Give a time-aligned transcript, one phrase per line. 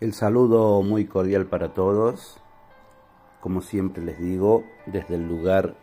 [0.00, 2.38] El saludo muy cordial para todos,
[3.40, 5.74] como siempre les digo, desde el lugar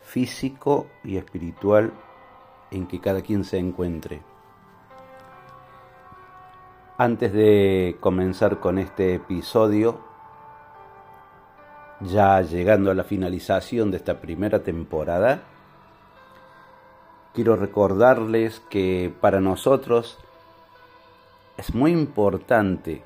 [0.00, 1.92] físico y espiritual
[2.70, 4.22] en que cada quien se encuentre.
[6.96, 9.98] Antes de comenzar con este episodio,
[11.98, 15.42] ya llegando a la finalización de esta primera temporada,
[17.34, 20.16] quiero recordarles que para nosotros
[21.56, 23.02] es muy importante,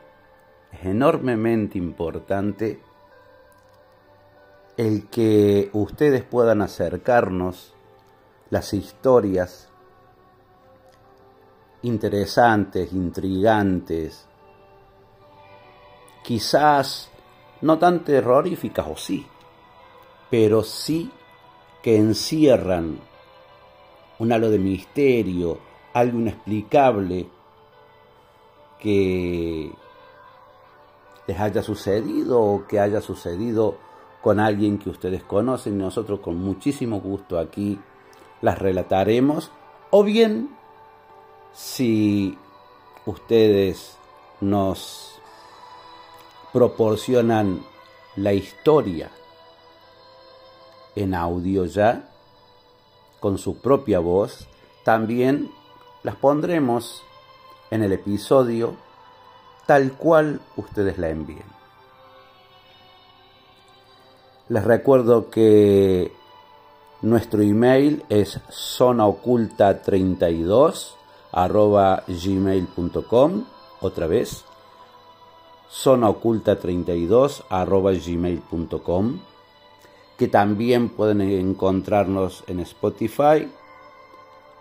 [0.85, 2.80] enormemente importante
[4.77, 7.75] el que ustedes puedan acercarnos
[8.51, 9.70] las historias
[11.83, 14.27] interesantes, intrigantes,
[16.23, 17.11] quizás
[17.61, 19.27] no tan terroríficas o sí,
[20.31, 21.11] pero sí
[21.83, 22.98] que encierran
[24.19, 25.61] un halo de misterio,
[25.93, 27.28] algo inexplicable
[28.78, 29.70] que
[31.27, 33.77] les haya sucedido o que haya sucedido
[34.22, 35.78] con alguien que ustedes conocen.
[35.78, 37.78] Nosotros con muchísimo gusto aquí
[38.42, 39.50] las relataremos.
[39.91, 40.50] O bien,
[41.52, 42.36] si
[43.06, 43.97] ustedes
[44.41, 45.20] nos
[46.52, 47.64] proporcionan
[48.16, 49.10] la historia
[50.94, 52.10] en audio ya,
[53.20, 54.48] con su propia voz,
[54.84, 55.50] también
[56.02, 57.02] las pondremos
[57.70, 58.77] en el episodio
[59.67, 61.45] tal cual ustedes la envíen.
[64.48, 66.11] Les recuerdo que
[67.03, 70.94] nuestro email es zonaoculta32
[71.33, 73.44] arroba gmail.com
[73.81, 74.44] otra vez
[75.70, 79.21] zonaoculta32 arroba gmail.com
[80.16, 83.50] que también pueden encontrarnos en Spotify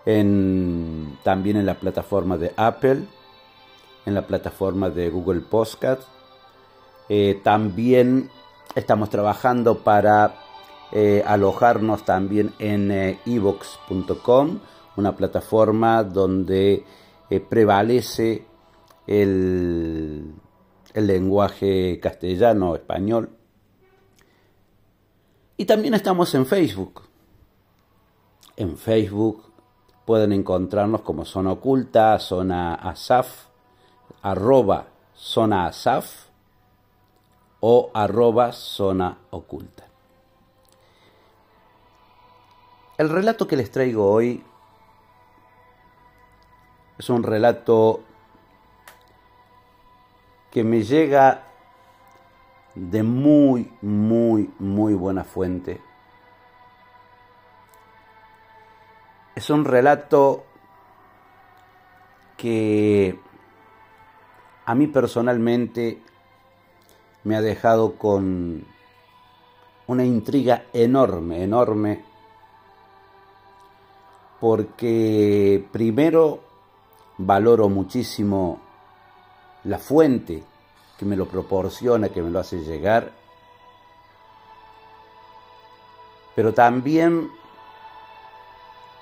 [0.06, 3.06] en, también en la plataforma de Apple
[4.06, 6.04] en la plataforma de Google Podcast
[7.10, 8.30] eh, también
[8.76, 10.36] Estamos trabajando para
[10.92, 12.92] eh, alojarnos también en
[13.26, 14.60] evox.com, eh,
[14.98, 16.84] una plataforma donde
[17.50, 18.46] prevalece
[19.08, 20.34] el,
[20.94, 23.30] el lenguaje castellano, español.
[25.56, 27.04] Y también estamos en Facebook.
[28.58, 29.54] En Facebook
[30.04, 33.45] pueden encontrarnos como Zona Oculta, Zona Asaf,
[34.26, 36.26] arroba Zona Asaf
[37.60, 39.86] o arroba zona oculta.
[42.98, 44.44] El relato que les traigo hoy
[46.98, 48.02] es un relato
[50.50, 51.44] que me llega
[52.74, 55.80] de muy, muy, muy buena fuente.
[59.36, 60.46] Es un relato
[62.38, 63.20] que
[64.66, 66.02] a mí personalmente
[67.24, 68.66] me ha dejado con
[69.88, 72.04] una intriga enorme, enorme,
[74.40, 76.40] porque primero
[77.18, 78.60] valoro muchísimo
[79.64, 80.44] la fuente
[80.98, 83.12] que me lo proporciona, que me lo hace llegar,
[86.36, 87.30] pero también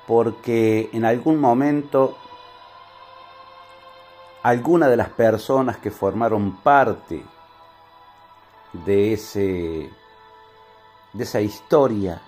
[0.07, 2.17] porque en algún momento
[4.43, 7.23] alguna de las personas que formaron parte
[8.73, 9.89] de, ese,
[11.13, 12.21] de esa historia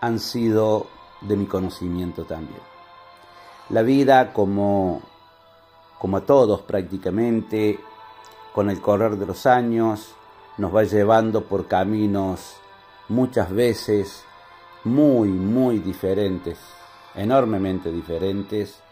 [0.00, 0.86] han sido
[1.20, 2.60] de mi conocimiento también.
[3.70, 5.02] La vida, como,
[5.98, 7.78] como a todos prácticamente,
[8.54, 10.14] con el correr de los años,
[10.56, 12.56] nos va llevando por caminos
[13.08, 14.24] muchas veces
[14.84, 16.58] muy, muy diferentes,
[17.14, 18.83] enormemente diferentes.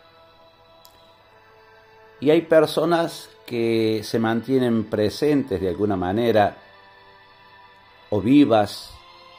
[2.22, 6.56] Y hay personas que se mantienen presentes de alguna manera
[8.10, 8.94] o vivas,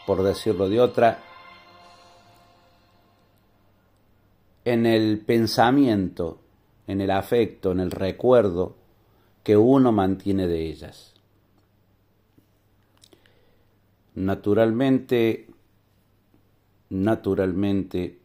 [0.05, 1.23] por decirlo de otra,
[4.65, 6.41] en el pensamiento,
[6.85, 8.75] en el afecto, en el recuerdo
[9.43, 11.13] que uno mantiene de ellas.
[14.15, 15.47] Naturalmente,
[16.89, 18.19] naturalmente,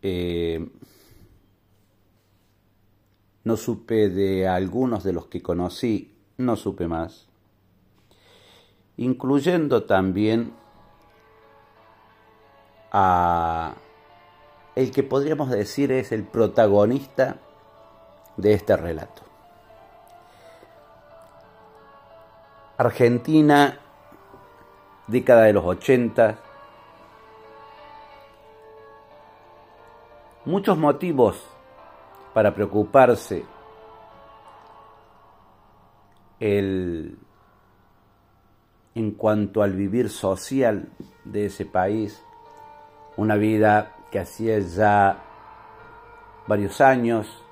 [0.00, 0.66] eh,
[3.44, 7.28] no supe de algunos de los que conocí, no supe más,
[8.96, 10.52] incluyendo también
[12.90, 13.74] a
[14.74, 17.36] el que podríamos decir es el protagonista
[18.36, 19.22] de este relato.
[22.76, 23.78] Argentina,
[25.06, 26.38] década de los 80,
[30.44, 31.53] muchos motivos
[32.34, 33.44] para preocuparse
[36.40, 37.16] el,
[38.94, 40.88] en cuanto al vivir social
[41.24, 42.22] de ese país,
[43.16, 45.22] una vida que hacía ya
[46.48, 47.44] varios años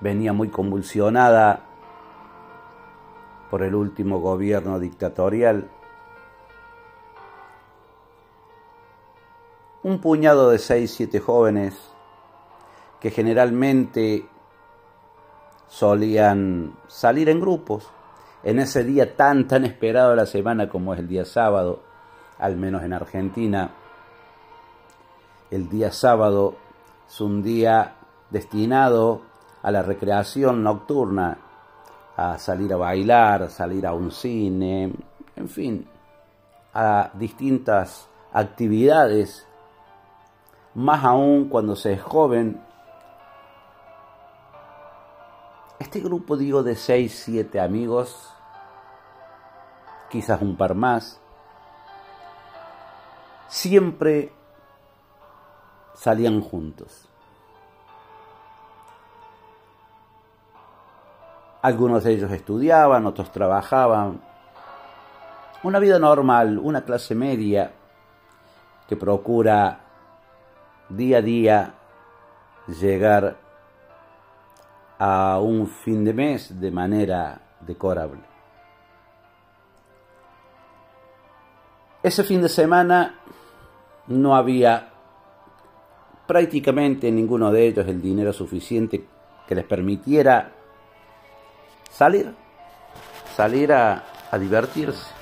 [0.00, 1.64] venía muy convulsionada
[3.50, 5.70] por el último gobierno dictatorial.
[9.82, 11.89] Un puñado de seis, siete jóvenes
[13.00, 14.26] que generalmente
[15.68, 17.90] solían salir en grupos
[18.42, 21.82] en ese día tan tan esperado de la semana como es el día sábado,
[22.38, 23.70] al menos en Argentina.
[25.50, 26.54] El día sábado
[27.08, 27.96] es un día
[28.30, 29.22] destinado
[29.62, 31.38] a la recreación nocturna,
[32.16, 34.92] a salir a bailar, a salir a un cine,
[35.36, 35.86] en fin,
[36.72, 39.46] a distintas actividades,
[40.74, 42.60] más aún cuando se es joven.
[45.80, 48.30] Este grupo, digo, de seis, siete amigos,
[50.10, 51.18] quizás un par más,
[53.48, 54.30] siempre
[55.94, 57.08] salían juntos.
[61.62, 64.20] Algunos de ellos estudiaban, otros trabajaban.
[65.62, 67.72] Una vida normal, una clase media
[68.86, 69.80] que procura
[70.90, 71.74] día a día
[72.66, 73.49] llegar
[75.02, 78.20] a un fin de mes de manera decorable.
[82.02, 83.14] Ese fin de semana
[84.08, 84.90] no había
[86.26, 89.06] prácticamente ninguno de ellos el dinero suficiente
[89.48, 90.52] que les permitiera
[91.90, 92.34] salir,
[93.34, 95.14] salir a, a divertirse.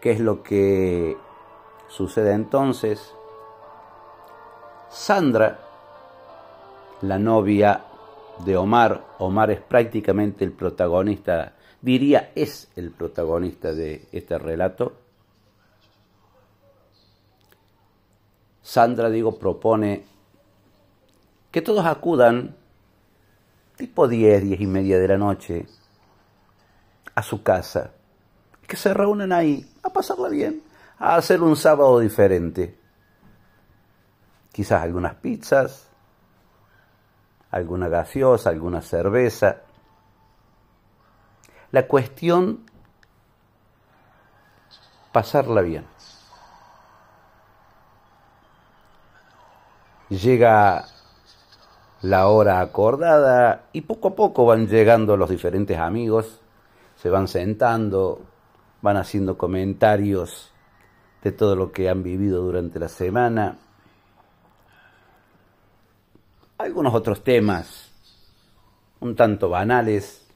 [0.00, 1.14] ¿Qué es lo que
[1.88, 3.14] sucede entonces?
[4.96, 5.58] Sandra,
[7.02, 7.84] la novia
[8.44, 11.52] de Omar, Omar es prácticamente el protagonista,
[11.82, 14.94] diría es el protagonista de este relato.
[18.62, 20.06] Sandra, digo, propone
[21.52, 22.56] que todos acudan
[23.76, 25.66] tipo 10, 10 y media de la noche
[27.14, 27.92] a su casa,
[28.66, 30.62] que se reúnen ahí a pasarla bien,
[30.98, 32.85] a hacer un sábado diferente.
[34.56, 35.86] Quizás algunas pizzas,
[37.50, 39.58] alguna gaseosa, alguna cerveza.
[41.72, 42.64] La cuestión,
[45.12, 45.84] pasarla bien.
[50.08, 50.86] Llega
[52.00, 56.40] la hora acordada y poco a poco van llegando los diferentes amigos,
[56.94, 58.22] se van sentando,
[58.80, 60.50] van haciendo comentarios
[61.22, 63.58] de todo lo que han vivido durante la semana,
[66.58, 67.90] algunos otros temas
[69.00, 70.26] un tanto banales.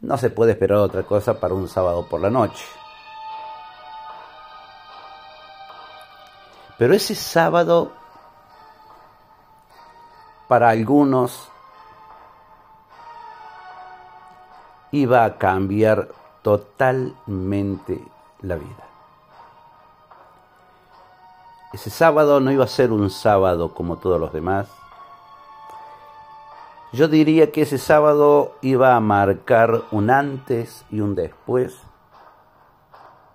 [0.00, 2.64] No se puede esperar otra cosa para un sábado por la noche.
[6.78, 7.92] Pero ese sábado
[10.46, 11.50] para algunos
[14.92, 16.08] iba a cambiar
[16.42, 18.00] totalmente
[18.40, 18.87] la vida.
[21.72, 24.68] Ese sábado no iba a ser un sábado como todos los demás.
[26.92, 31.78] Yo diría que ese sábado iba a marcar un antes y un después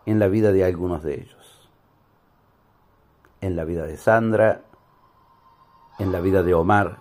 [0.05, 1.69] en la vida de algunos de ellos.
[3.41, 4.61] En la vida de Sandra,
[5.99, 6.97] en la vida de Omar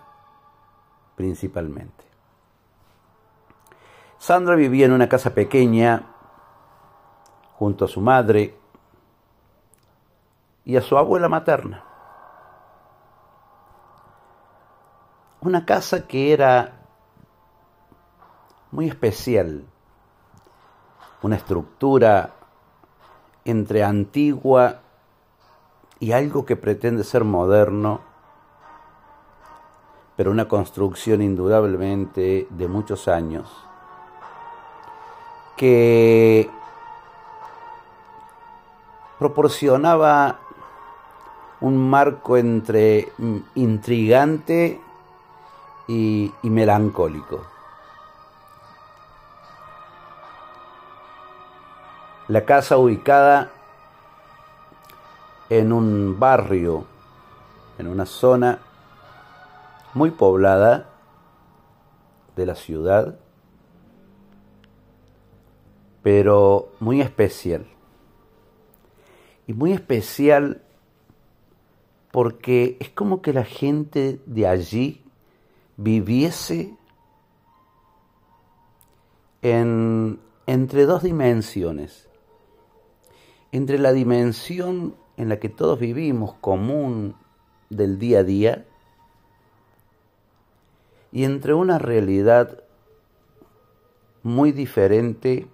[1.15, 2.03] principalmente.
[4.17, 6.03] Sandra vivía en una casa pequeña
[7.55, 8.57] junto a su madre
[10.65, 11.83] y a su abuela materna.
[15.41, 16.85] Una casa que era
[18.71, 19.65] muy especial,
[21.21, 22.31] una estructura
[23.45, 24.79] entre antigua
[25.99, 28.13] y algo que pretende ser moderno
[30.15, 33.47] pero una construcción indudablemente de muchos años,
[35.57, 36.49] que
[39.17, 40.39] proporcionaba
[41.63, 43.13] un marco entre
[43.55, 44.81] intrigante
[45.87, 47.45] y, y melancólico.
[52.27, 53.49] La casa ubicada
[55.49, 56.83] en un barrio,
[57.77, 58.59] en una zona
[59.93, 60.89] muy poblada
[62.35, 63.17] de la ciudad,
[66.01, 67.67] pero muy especial.
[69.47, 70.62] Y muy especial
[72.13, 75.01] porque es como que la gente de allí
[75.77, 76.77] viviese
[79.41, 82.07] en, entre dos dimensiones.
[83.51, 87.15] Entre la dimensión en la que todos vivimos común
[87.71, 88.65] del día a día
[91.11, 92.63] y entre una realidad
[94.21, 95.47] muy diferente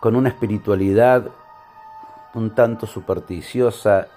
[0.00, 1.30] con una espiritualidad
[2.34, 4.08] un tanto supersticiosa,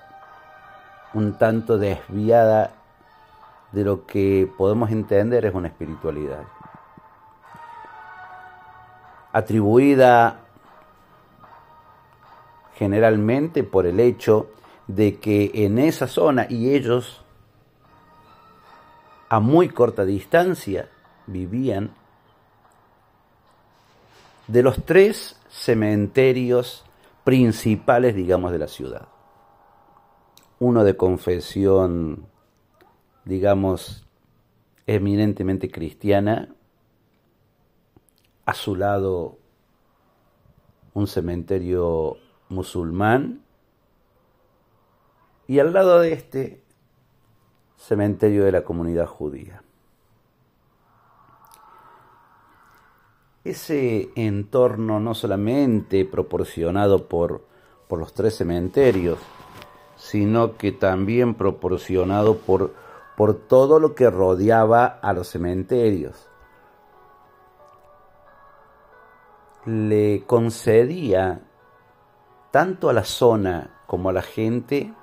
[1.13, 2.73] un tanto desviada
[3.71, 6.43] de lo que podemos entender es una espiritualidad.
[9.31, 10.39] Atribuida
[12.75, 14.49] generalmente por el hecho
[14.87, 17.23] de que en esa zona y ellos
[19.29, 20.89] a muy corta distancia
[21.25, 21.91] vivían
[24.47, 26.86] de los tres cementerios
[27.27, 29.09] principales, digamos, de la ciudad.
[30.59, 32.25] Uno de confesión,
[33.25, 34.07] digamos,
[34.85, 36.55] eminentemente cristiana,
[38.45, 39.39] a su lado
[40.93, 42.15] un cementerio
[42.47, 43.41] musulmán
[45.47, 46.63] y al lado de este
[47.75, 49.63] cementerio de la comunidad judía.
[53.49, 57.45] Ese entorno no solamente proporcionado por,
[57.87, 59.19] por los tres cementerios,
[59.95, 62.73] sino que también proporcionado por,
[63.15, 66.27] por todo lo que rodeaba a los cementerios.
[69.65, 71.41] Le concedía
[72.51, 74.93] tanto a la zona como a la gente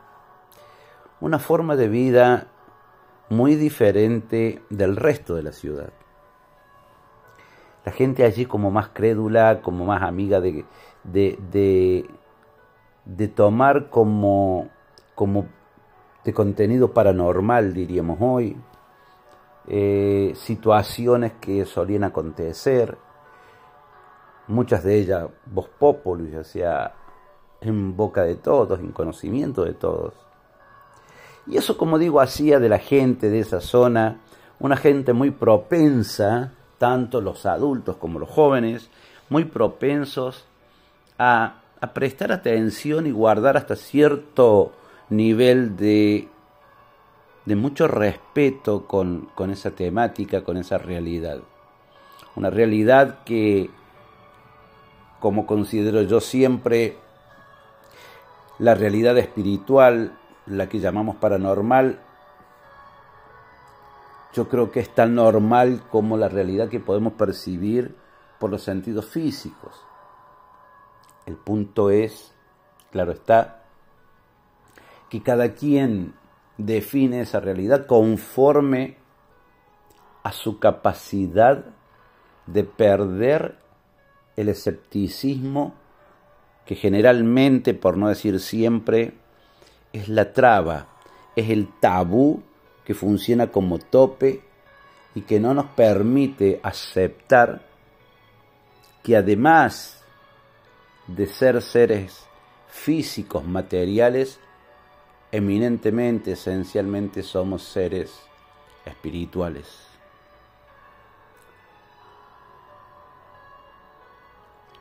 [1.21, 2.49] una forma de vida
[3.31, 5.93] muy diferente del resto de la ciudad
[7.85, 10.64] la gente allí como más crédula, como más amiga de,
[11.05, 12.09] de,
[13.05, 14.69] de, tomar como,
[15.14, 15.47] como
[16.25, 18.57] de contenido paranormal, diríamos hoy,
[19.67, 22.97] eh, situaciones que solían acontecer,
[24.47, 26.95] muchas de ellas voz populi, o sea,
[27.61, 30.14] en boca de todos, en conocimiento de todos.
[31.47, 34.21] Y eso, como digo, hacía de la gente de esa zona
[34.59, 38.90] una gente muy propensa tanto los adultos como los jóvenes,
[39.28, 40.47] muy propensos
[41.19, 41.61] a,
[41.93, 44.73] prestar atención y guardar hasta cierto
[45.11, 46.28] nivel de,
[47.47, 51.40] mucho respeto con esa temática, con esa realidad.
[52.37, 53.71] Una realidad que,
[55.21, 56.97] como considero yo siempre,
[58.59, 62.00] la realidad espiritual, la que llamamos paranormal,
[64.35, 67.95] yo creo que es tan normal como la realidad que podemos percibir
[68.41, 69.81] por los sentidos físicos.
[71.25, 72.35] El punto es,
[72.91, 73.62] claro está,
[75.09, 76.14] que cada quien
[76.59, 78.97] define esa realidad conforme
[80.25, 81.64] a su capacidad
[82.47, 83.59] de perder
[84.37, 85.75] el escepticismo
[86.67, 89.14] que generalmente, por no decir siempre,
[89.93, 90.88] es la traba,
[91.37, 92.43] es el tabú
[92.85, 94.43] que funciona como tope
[95.14, 97.62] y que no nos permite aceptar
[99.03, 100.03] que además
[101.07, 102.26] de ser seres
[102.69, 104.41] físicos, materiales,
[105.31, 108.12] eminentemente, esencialmente somos seres
[108.85, 109.67] espirituales.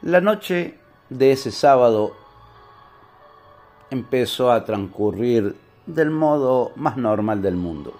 [0.01, 0.77] La noche
[1.09, 2.15] de ese sábado
[3.89, 7.93] empezó a transcurrir del modo más normal del mundo.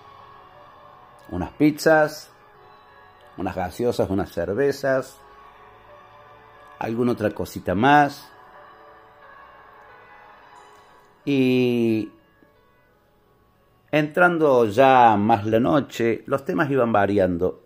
[1.29, 2.29] Unas pizzas,
[3.37, 5.17] unas gaseosas, unas cervezas,
[6.79, 8.29] alguna otra cosita más.
[11.25, 12.11] Y
[13.91, 17.63] entrando ya más la noche, los temas iban variando.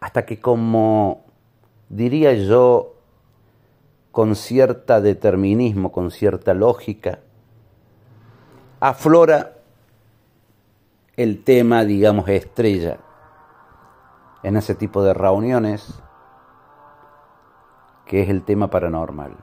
[0.00, 1.24] Hasta que como
[1.88, 2.94] diría yo,
[4.12, 7.20] con cierta determinismo, con cierta lógica,
[8.88, 9.52] aflora
[11.16, 12.98] el tema, digamos, estrella
[14.42, 16.00] en ese tipo de reuniones,
[18.04, 19.36] que es el tema paranormal,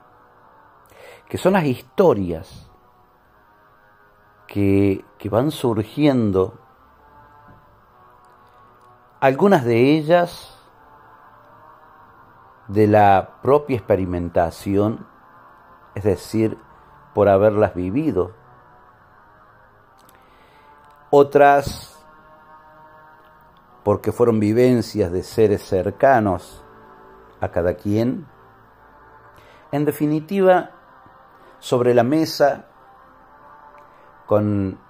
[1.28, 2.70] que son las historias
[4.46, 6.54] que, que van surgiendo,
[9.20, 10.58] algunas de ellas
[12.68, 15.06] de la propia experimentación,
[15.94, 16.56] es decir,
[17.14, 18.43] por haberlas vivido,
[21.16, 21.96] otras
[23.84, 26.64] porque fueron vivencias de seres cercanos
[27.40, 28.26] a cada quien.
[29.70, 30.70] En definitiva,
[31.60, 32.64] sobre la mesa
[34.26, 34.80] con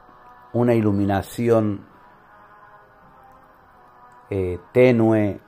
[0.54, 1.84] una iluminación
[4.30, 5.40] eh, tenue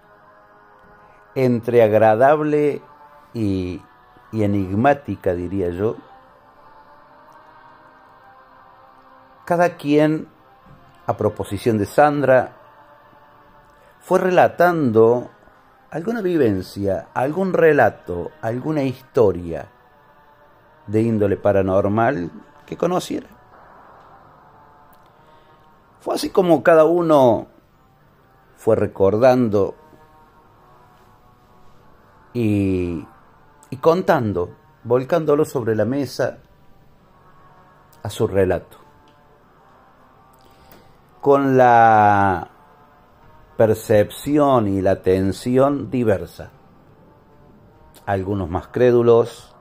[1.34, 2.82] entre agradable
[3.32, 3.80] y,
[4.32, 5.96] y enigmática, diría yo.
[9.44, 10.35] Cada quien,
[11.06, 12.52] a proposición de Sandra,
[14.00, 15.30] fue relatando
[15.90, 19.68] alguna vivencia, algún relato, alguna historia
[20.86, 22.30] de índole paranormal
[22.64, 23.28] que conociera.
[26.00, 27.48] Fue así como cada uno
[28.56, 29.74] fue recordando
[32.32, 33.06] y,
[33.80, 36.38] contando, volcándolo sobre la mesa
[38.02, 38.85] a su relato.
[41.26, 42.50] Con la
[43.56, 46.52] percepción y la atención diversa.
[48.06, 49.52] Algunos más crédulos,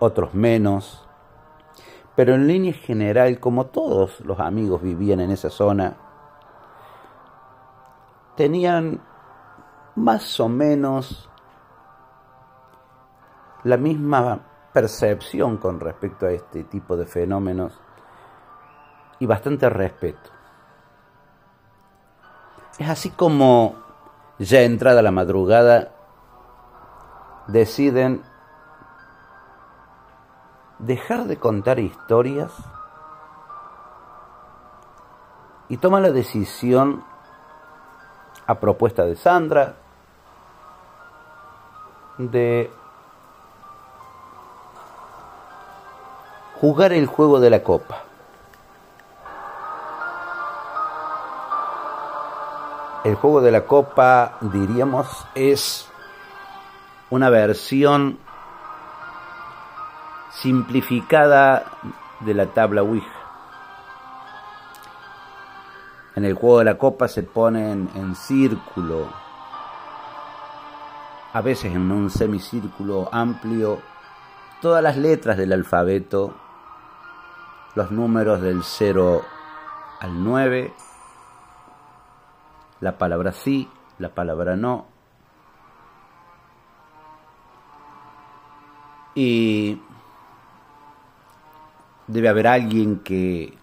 [0.00, 1.08] otros menos,
[2.16, 5.94] pero en línea general, como todos los amigos vivían en esa zona,
[8.34, 9.00] tenían
[9.94, 11.30] más o menos
[13.62, 14.40] la misma
[14.72, 17.78] percepción con respecto a este tipo de fenómenos
[19.22, 20.30] y bastante respeto.
[22.76, 23.76] Es así como
[24.40, 25.92] ya entrada la madrugada
[27.46, 28.24] deciden
[30.80, 32.50] dejar de contar historias
[35.68, 37.04] y toman la decisión
[38.48, 39.76] a propuesta de Sandra
[42.18, 42.72] de
[46.60, 48.11] jugar el juego de la copa.
[53.04, 55.90] El juego de la copa, diríamos, es
[57.10, 58.16] una versión
[60.30, 61.64] simplificada
[62.20, 63.10] de la tabla Ouija.
[66.14, 69.08] En el juego de la copa se ponen en círculo,
[71.32, 73.80] a veces en un semicírculo amplio,
[74.60, 76.34] todas las letras del alfabeto,
[77.74, 79.22] los números del 0
[79.98, 80.72] al 9,
[82.82, 84.86] la palabra sí, la palabra no.
[89.14, 89.80] Y
[92.08, 93.56] debe haber alguien que,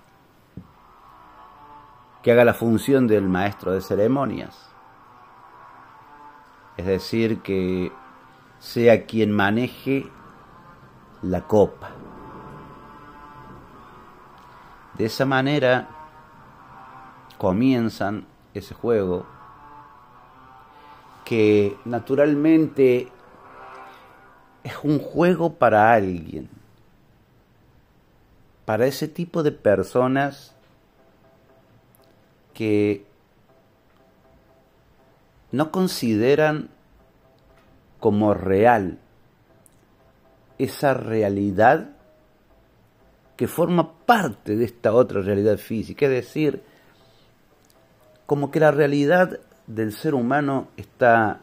[2.24, 4.72] que haga la función del maestro de ceremonias.
[6.78, 7.92] Es decir, que
[8.60, 10.10] sea quien maneje
[11.24, 11.90] la copa.
[14.94, 15.90] De esa manera
[17.38, 19.26] comienzan ese juego,
[21.26, 23.10] que naturalmente
[24.64, 26.50] es un juego para alguien,
[28.66, 30.56] para ese tipo de personas
[32.54, 33.06] que
[35.52, 36.70] no consideran
[38.00, 39.00] como real
[40.58, 41.90] esa realidad
[43.38, 46.62] que forma parte de esta otra realidad física, es decir,
[48.30, 51.42] como que la realidad del ser humano está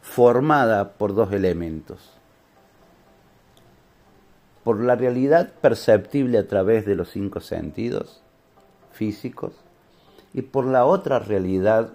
[0.00, 2.10] formada por dos elementos.
[4.62, 8.22] Por la realidad perceptible a través de los cinco sentidos
[8.92, 9.52] físicos
[10.32, 11.92] y por la otra realidad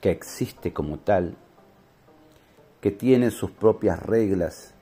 [0.00, 1.36] que existe como tal,
[2.80, 4.72] que tiene sus propias reglas,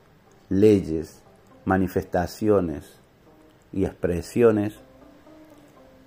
[0.48, 1.20] leyes,
[1.64, 3.00] manifestaciones
[3.72, 4.78] y expresiones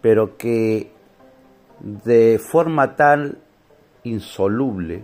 [0.05, 0.91] pero que
[1.79, 3.39] de forma tan
[4.03, 5.03] insoluble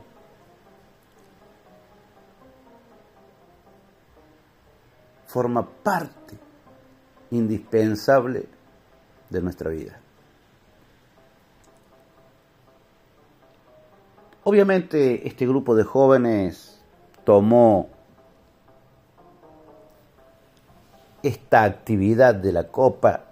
[5.26, 6.38] forma parte
[7.32, 8.46] indispensable
[9.32, 10.00] de nuestra vida.
[14.44, 16.80] Obviamente este grupo de jóvenes
[17.24, 17.90] tomó
[21.24, 23.31] esta actividad de la copa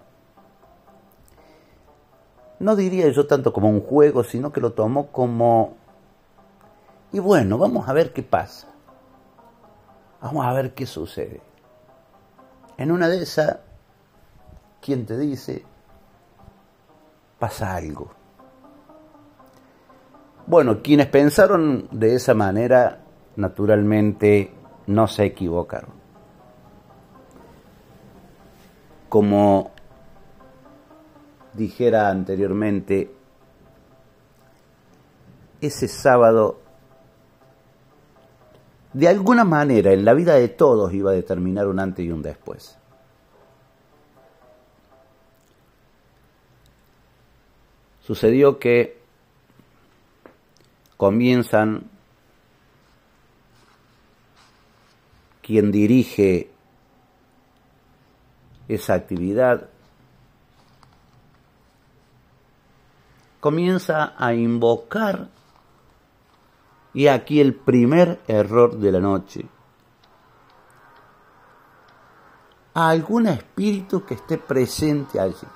[2.60, 5.74] no diría yo tanto como un juego, sino que lo tomó como,
[7.10, 8.68] y bueno, vamos a ver qué pasa.
[10.20, 11.40] Vamos a ver qué sucede.
[12.76, 13.58] En una de esas,
[14.80, 15.64] ¿quién te dice?
[17.38, 18.10] Pasa algo.
[20.46, 23.00] Bueno, quienes pensaron de esa manera,
[23.36, 24.52] naturalmente,
[24.86, 25.90] no se equivocaron.
[29.08, 29.70] Como
[31.60, 33.14] dijera anteriormente,
[35.60, 36.58] ese sábado
[38.92, 42.22] de alguna manera en la vida de todos iba a determinar un antes y un
[42.22, 42.76] después.
[48.00, 48.98] Sucedió que
[50.96, 51.84] comienzan
[55.42, 56.50] quien dirige
[58.66, 59.69] esa actividad,
[63.40, 65.28] comienza a invocar,
[66.92, 69.46] y aquí el primer error de la noche,
[72.74, 75.46] a algún espíritu que esté presente allí.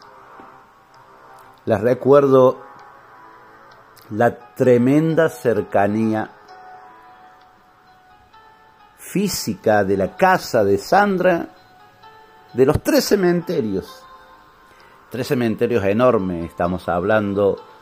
[1.66, 2.60] Les recuerdo
[4.10, 6.30] la tremenda cercanía
[8.98, 11.48] física de la casa de Sandra
[12.52, 14.04] de los tres cementerios.
[15.10, 17.73] Tres cementerios enormes, estamos hablando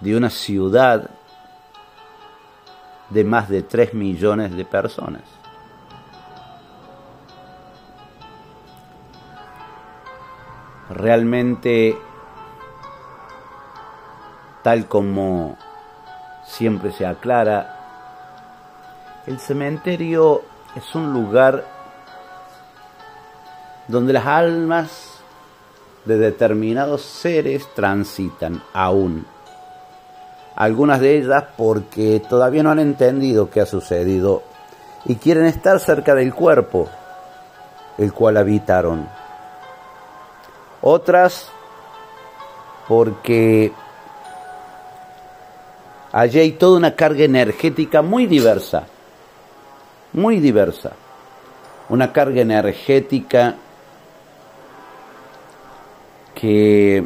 [0.00, 1.10] de una ciudad
[3.10, 5.22] de más de tres millones de personas.
[10.90, 11.98] Realmente,
[14.62, 15.56] tal como
[16.44, 17.74] siempre se aclara,
[19.26, 20.42] el cementerio
[20.76, 21.64] es un lugar
[23.88, 25.20] donde las almas
[26.04, 29.26] de determinados seres transitan aún.
[30.56, 34.42] Algunas de ellas porque todavía no han entendido qué ha sucedido
[35.04, 36.88] y quieren estar cerca del cuerpo,
[37.98, 39.08] el cual habitaron.
[40.80, 41.48] Otras
[42.86, 43.72] porque
[46.12, 48.86] allí hay toda una carga energética muy diversa
[50.14, 50.92] muy diversa,
[51.88, 53.56] una carga energética
[56.34, 57.04] que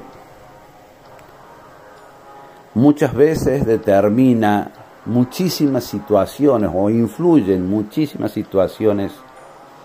[2.78, 4.70] muchas veces determina
[5.04, 9.12] muchísimas situaciones o influye en muchísimas situaciones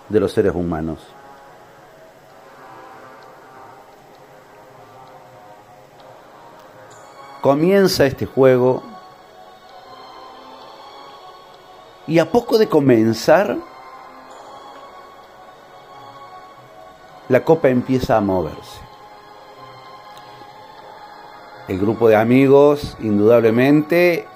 [0.08, 0.98] de los seres humanos.
[7.40, 8.82] Comienza este juego
[12.06, 13.56] Y a poco de comenzar,
[17.30, 18.83] la copa empieza a moverse.
[21.68, 24.26] El grupo de amigos, indudablemente,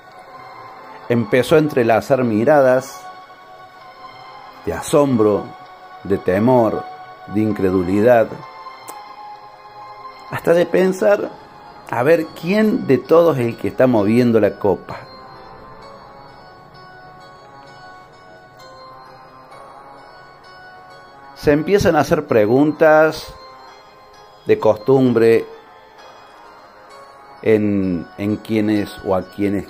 [1.08, 3.00] empezó a entrelazar miradas
[4.64, 5.44] de asombro,
[6.04, 6.84] de temor,
[7.34, 8.28] de incredulidad,
[10.30, 11.30] hasta de pensar
[11.90, 15.08] a ver quién de todos es el que está moviendo la copa.
[21.38, 23.32] se empiezan a hacer preguntas
[24.44, 25.46] de costumbre
[27.42, 28.06] en,
[28.44, 29.66] quienes o a quienes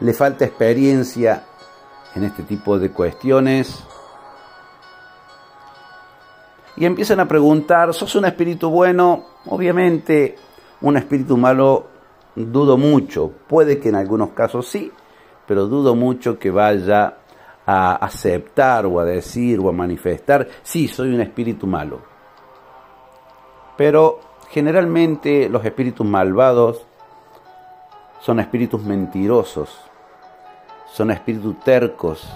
[0.00, 1.44] le falta experiencia
[2.14, 3.84] en este tipo de cuestiones.
[6.76, 9.24] Y empiezan a preguntar, ¿sos un espíritu bueno?
[9.46, 10.36] Obviamente,
[10.80, 11.86] un espíritu malo
[12.36, 13.32] dudo mucho.
[13.48, 14.92] Puede que en algunos casos sí,
[15.46, 17.16] pero dudo mucho que vaya
[17.66, 22.00] a aceptar o a decir o a manifestar, sí, soy un espíritu malo.
[23.76, 26.86] Pero generalmente los espíritus malvados
[28.20, 29.78] son espíritus mentirosos,
[30.92, 32.28] son espíritus tercos,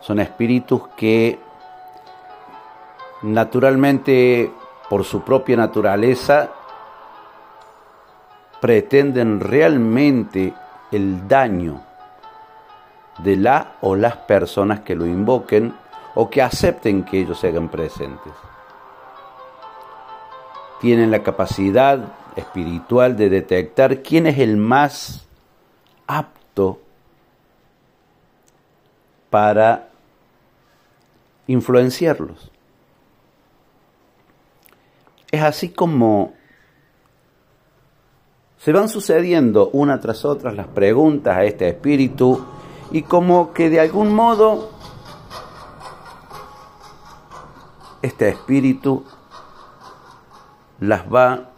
[0.00, 1.38] son espíritus que
[3.22, 4.52] naturalmente,
[4.88, 6.50] por su propia naturaleza,
[8.60, 10.54] pretenden realmente
[10.92, 11.80] el daño
[13.18, 15.74] de la o las personas que lo invoquen
[16.14, 18.32] o que acepten que ellos se hagan presentes.
[20.84, 25.26] Tienen la capacidad espiritual de detectar quién es el más
[26.06, 26.78] apto
[29.30, 29.88] para
[31.46, 32.50] influenciarlos.
[35.30, 36.34] Es así como
[38.58, 42.44] se van sucediendo una tras otra las preguntas a este espíritu
[42.90, 44.68] y como que de algún modo
[48.02, 49.02] este espíritu
[50.80, 51.50] las va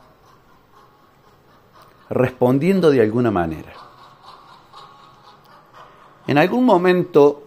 [2.08, 3.72] respondiendo de alguna manera.
[6.26, 7.42] En algún momento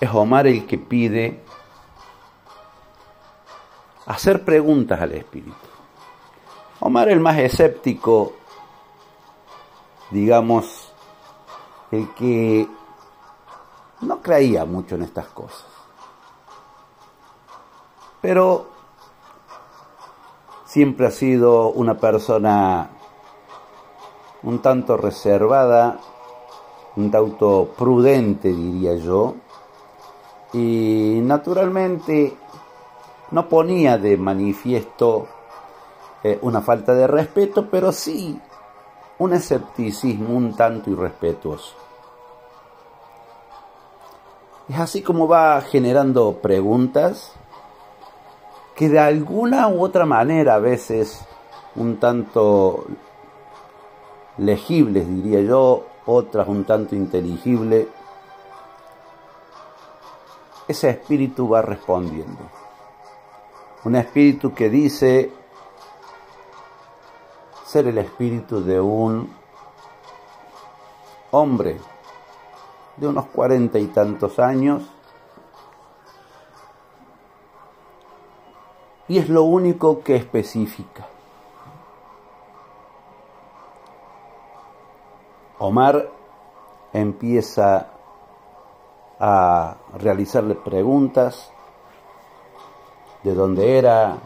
[0.00, 1.42] es Omar el que pide
[4.06, 5.56] hacer preguntas al espíritu.
[6.80, 8.32] Omar el más escéptico,
[10.10, 10.92] digamos,
[11.90, 12.68] el que
[14.02, 15.66] no creía mucho en estas cosas.
[18.20, 18.77] Pero
[20.78, 22.88] siempre ha sido una persona
[24.44, 25.98] un tanto reservada,
[26.94, 29.34] un tanto prudente, diría yo,
[30.52, 32.36] y naturalmente
[33.32, 35.26] no ponía de manifiesto
[36.22, 38.40] eh, una falta de respeto, pero sí
[39.18, 41.74] un escepticismo un tanto irrespetuoso.
[44.68, 47.32] Es así como va generando preguntas
[48.78, 51.26] que de alguna u otra manera a veces
[51.74, 52.86] un tanto
[54.36, 57.88] legibles, diría yo, otras un tanto inteligibles,
[60.68, 62.38] ese espíritu va respondiendo.
[63.82, 65.32] Un espíritu que dice
[67.66, 69.28] ser el espíritu de un
[71.32, 71.80] hombre
[72.96, 74.84] de unos cuarenta y tantos años
[79.08, 81.06] y es lo único que especifica.
[85.58, 86.10] Omar
[86.92, 87.88] empieza
[89.18, 91.50] a realizarle preguntas
[93.24, 94.18] de dónde era,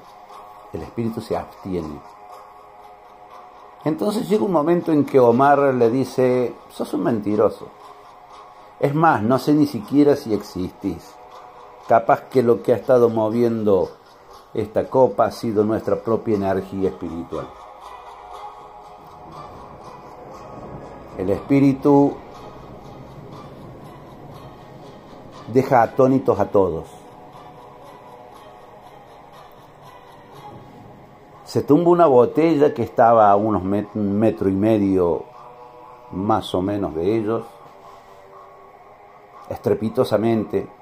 [0.73, 2.01] el espíritu se abstiene.
[3.85, 7.69] Entonces llega un momento en que Omar le dice, sos un mentiroso.
[8.79, 11.15] Es más, no sé ni siquiera si existís.
[11.89, 13.91] Capaz que lo que ha estado moviendo
[14.55, 17.47] esta copa ha sido nuestra propia energía espiritual.
[21.19, 22.15] El espíritu
[25.53, 26.89] deja atónitos a todos.
[31.45, 35.25] Se tumba una botella que estaba a unos metro y medio
[36.11, 37.45] más o menos de ellos,
[39.51, 40.82] estrepitosamente.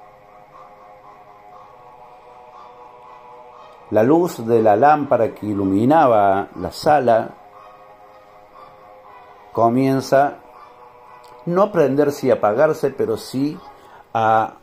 [3.91, 7.35] La luz de la lámpara que iluminaba la sala
[9.51, 10.37] comienza
[11.45, 13.57] no a prenderse y apagarse, pero sí
[14.13, 14.53] a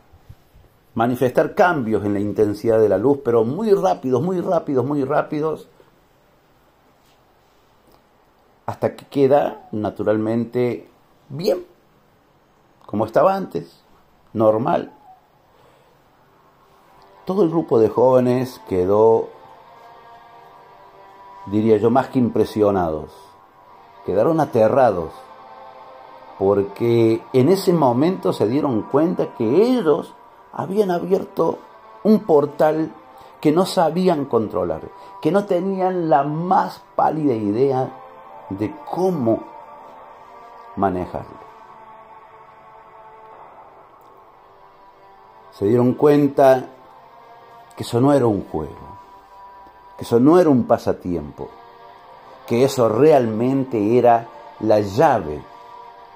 [0.95, 5.69] manifestar cambios en la intensidad de la luz, pero muy rápidos, muy rápidos, muy rápidos,
[8.65, 10.89] hasta que queda naturalmente
[11.29, 11.65] bien,
[12.85, 13.83] como estaba antes,
[14.33, 14.91] normal.
[17.29, 19.27] Todo el grupo de jóvenes quedó,
[21.45, 23.11] diría yo, más que impresionados,
[24.03, 25.11] quedaron aterrados
[26.39, 30.15] porque en ese momento se dieron cuenta que ellos
[30.51, 31.59] habían abierto
[32.03, 32.91] un portal
[33.39, 34.81] que no sabían controlar,
[35.21, 37.91] que no tenían la más pálida idea
[38.49, 39.43] de cómo
[40.75, 41.37] manejarlo.
[45.51, 46.69] Se dieron cuenta
[47.79, 48.75] que eso no era un juego,
[49.97, 51.47] que eso no era un pasatiempo,
[52.45, 54.27] que eso realmente era
[54.59, 55.41] la llave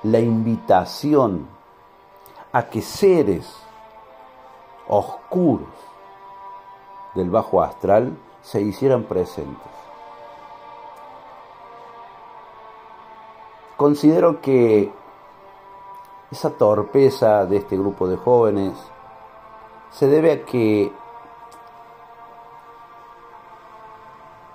[0.04, 1.48] la invitación
[2.52, 3.50] a que seres
[4.90, 5.70] oscuros
[7.16, 9.72] del bajo astral se hicieran presentes.
[13.78, 14.92] Considero que
[16.30, 18.74] esa torpeza de este grupo de jóvenes
[19.92, 20.92] se debe a que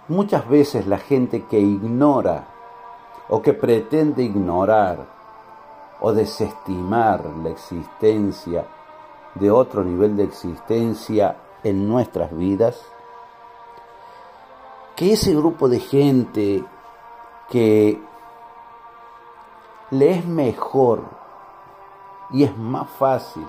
[0.09, 2.49] muchas veces la gente que ignora
[3.29, 5.07] o que pretende ignorar
[6.01, 8.66] o desestimar la existencia
[9.35, 12.81] de otro nivel de existencia en nuestras vidas,
[14.97, 16.64] que ese grupo de gente
[17.49, 18.01] que
[19.90, 21.03] le es mejor
[22.31, 23.47] y es más fácil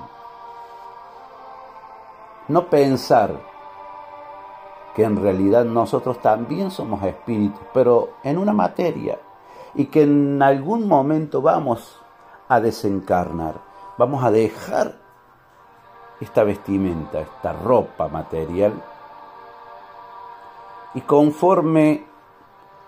[2.48, 3.49] no pensar
[5.00, 9.18] que en realidad nosotros también somos espíritus, pero en una materia,
[9.74, 12.02] y que en algún momento vamos
[12.50, 13.54] a desencarnar.
[13.98, 14.96] Vamos a dejar
[16.20, 18.74] esta vestimenta, esta ropa material.
[20.96, 22.04] Y conforme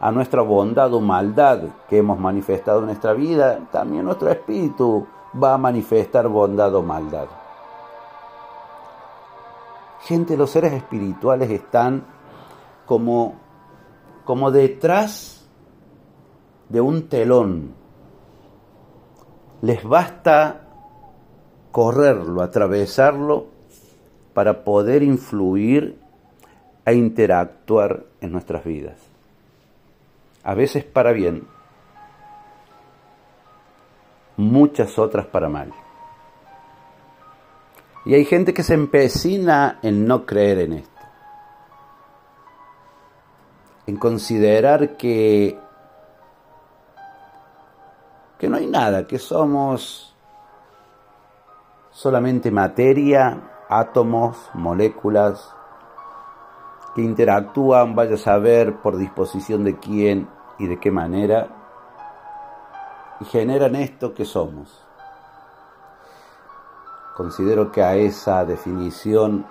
[0.02, 5.08] a nuestra bondad o maldad que hemos manifestado en nuestra vida, también nuestro espíritu
[5.41, 7.28] va a manifestar bondad o maldad.
[10.12, 12.04] Gente, los seres espirituales están
[12.86, 13.36] como,
[14.26, 15.47] como detrás
[16.67, 17.74] de un telón
[19.62, 20.67] les basta
[21.71, 23.47] correrlo, atravesarlo,
[24.34, 25.97] para poder influir
[26.84, 28.97] e interactuar en nuestras vidas.
[30.43, 31.47] A veces para bien,
[34.36, 35.71] muchas otras para mal.
[38.06, 41.02] Y hay gente que se empecina en no creer en esto,
[43.86, 45.58] en considerar que
[48.42, 50.16] que no hay nada, que somos
[51.92, 55.54] solamente materia, átomos, moléculas,
[56.96, 61.50] que interactúan, vaya a saber por disposición de quién y de qué manera,
[63.20, 64.88] y generan esto que somos.
[67.15, 69.45] Considero que a esa definición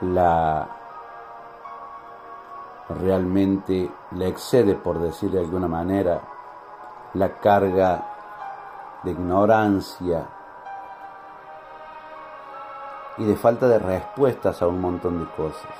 [0.00, 0.68] la
[2.88, 6.20] realmente le excede, por decir de alguna manera,
[7.14, 8.06] la carga
[9.02, 10.26] de ignorancia
[13.18, 15.70] y de falta de respuestas a un montón de cosas.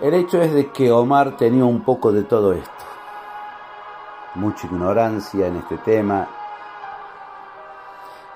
[0.00, 2.95] El hecho es de que Omar tenía un poco de todo esto.
[4.36, 6.28] Mucha ignorancia en este tema.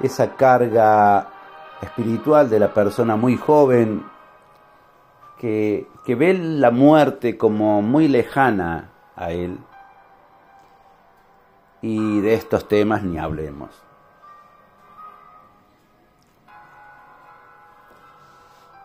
[0.01, 1.29] Esa carga
[1.83, 4.03] espiritual de la persona muy joven
[5.39, 9.59] que, que ve la muerte como muy lejana a él.
[11.83, 13.71] Y de estos temas ni hablemos.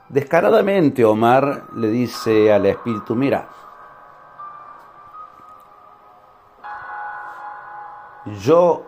[0.09, 3.47] Descaradamente Omar le dice al espíritu, mira,
[8.41, 8.85] yo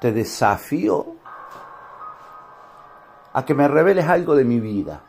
[0.00, 1.06] te desafío
[3.32, 5.02] a que me reveles algo de mi vida.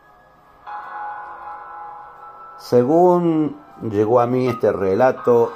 [2.58, 5.54] Según llegó a mí este relato,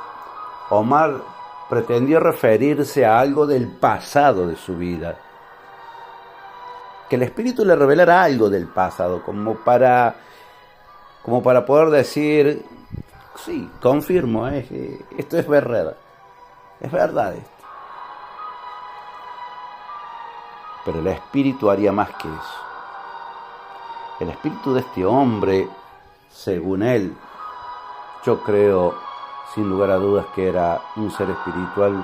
[0.69, 1.15] Omar
[1.69, 5.17] pretendió referirse a algo del pasado de su vida
[7.11, 10.15] que el espíritu le revelara algo del pasado, como para,
[11.23, 12.63] como para poder decir,
[13.35, 15.97] sí, confirmo, eh, esto es verdad,
[16.79, 17.60] es verdad esto.
[20.85, 22.59] Pero el espíritu haría más que eso.
[24.19, 25.67] El espíritu de este hombre,
[26.29, 27.15] según él,
[28.25, 28.95] yo creo,
[29.53, 32.03] sin lugar a dudas, que era un ser espiritual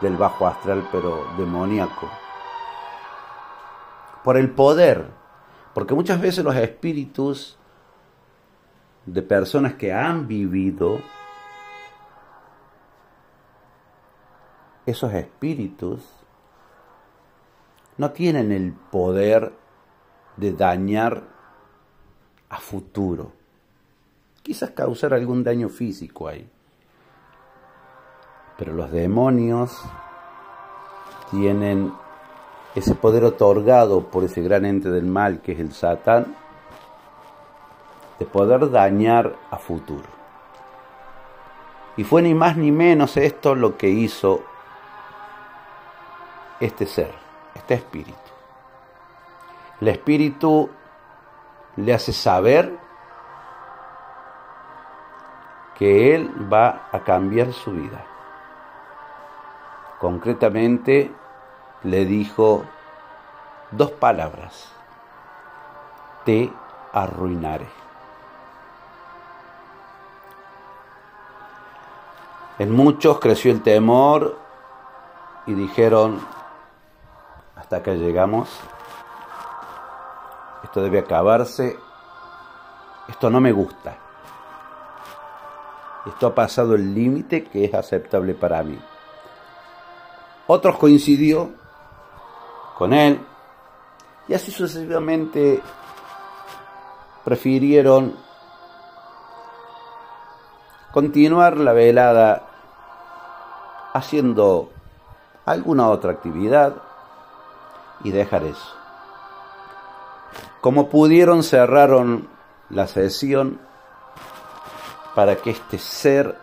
[0.00, 2.08] del bajo astral, pero demoníaco
[4.22, 5.06] por el poder,
[5.74, 7.56] porque muchas veces los espíritus
[9.06, 11.00] de personas que han vivido,
[14.86, 16.00] esos espíritus
[18.00, 19.52] no tienen el poder
[20.38, 21.22] de dañar
[22.48, 23.32] a futuro.
[24.42, 26.48] Quizás causar algún daño físico ahí.
[28.56, 29.78] Pero los demonios
[31.30, 31.92] tienen
[32.74, 36.34] ese poder otorgado por ese gran ente del mal que es el Satán,
[38.18, 40.08] de poder dañar a futuro.
[41.98, 44.42] Y fue ni más ni menos esto lo que hizo
[46.60, 47.29] este ser,
[47.60, 48.18] este espíritu.
[49.80, 50.70] El espíritu
[51.76, 52.78] le hace saber
[55.76, 58.04] que él va a cambiar su vida.
[59.98, 61.10] Concretamente,
[61.82, 62.64] le dijo
[63.70, 64.72] dos palabras,
[66.24, 66.52] te
[66.92, 67.68] arruinaré.
[72.58, 74.38] En muchos creció el temor
[75.46, 76.20] y dijeron,
[77.70, 78.48] hasta acá llegamos,
[80.64, 81.78] esto debe acabarse,
[83.06, 83.96] esto no me gusta,
[86.04, 88.76] esto ha pasado el límite que es aceptable para mí.
[90.48, 91.52] Otros coincidió
[92.76, 93.24] con él.
[94.26, 95.62] Y así sucesivamente
[97.22, 98.16] prefirieron
[100.90, 102.48] continuar la velada
[103.94, 104.72] haciendo
[105.46, 106.89] alguna otra actividad
[108.04, 108.74] y dejar eso.
[110.60, 112.28] Como pudieron cerraron
[112.68, 113.60] la sesión
[115.14, 116.38] para que este ser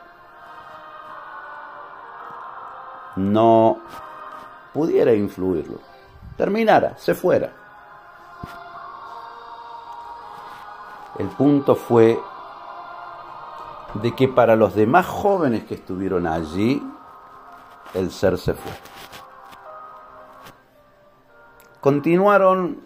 [3.16, 3.80] no
[4.74, 5.80] pudiera influirlo
[6.38, 7.52] terminara, se fuera.
[11.18, 12.18] El punto fue
[13.96, 16.82] de que para los demás jóvenes que estuvieron allí,
[17.96, 18.72] el ser se fue.
[21.82, 22.82] Continuaron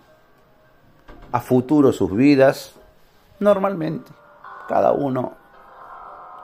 [1.32, 2.76] a futuro sus vidas
[3.40, 4.12] normalmente,
[4.68, 5.34] cada uno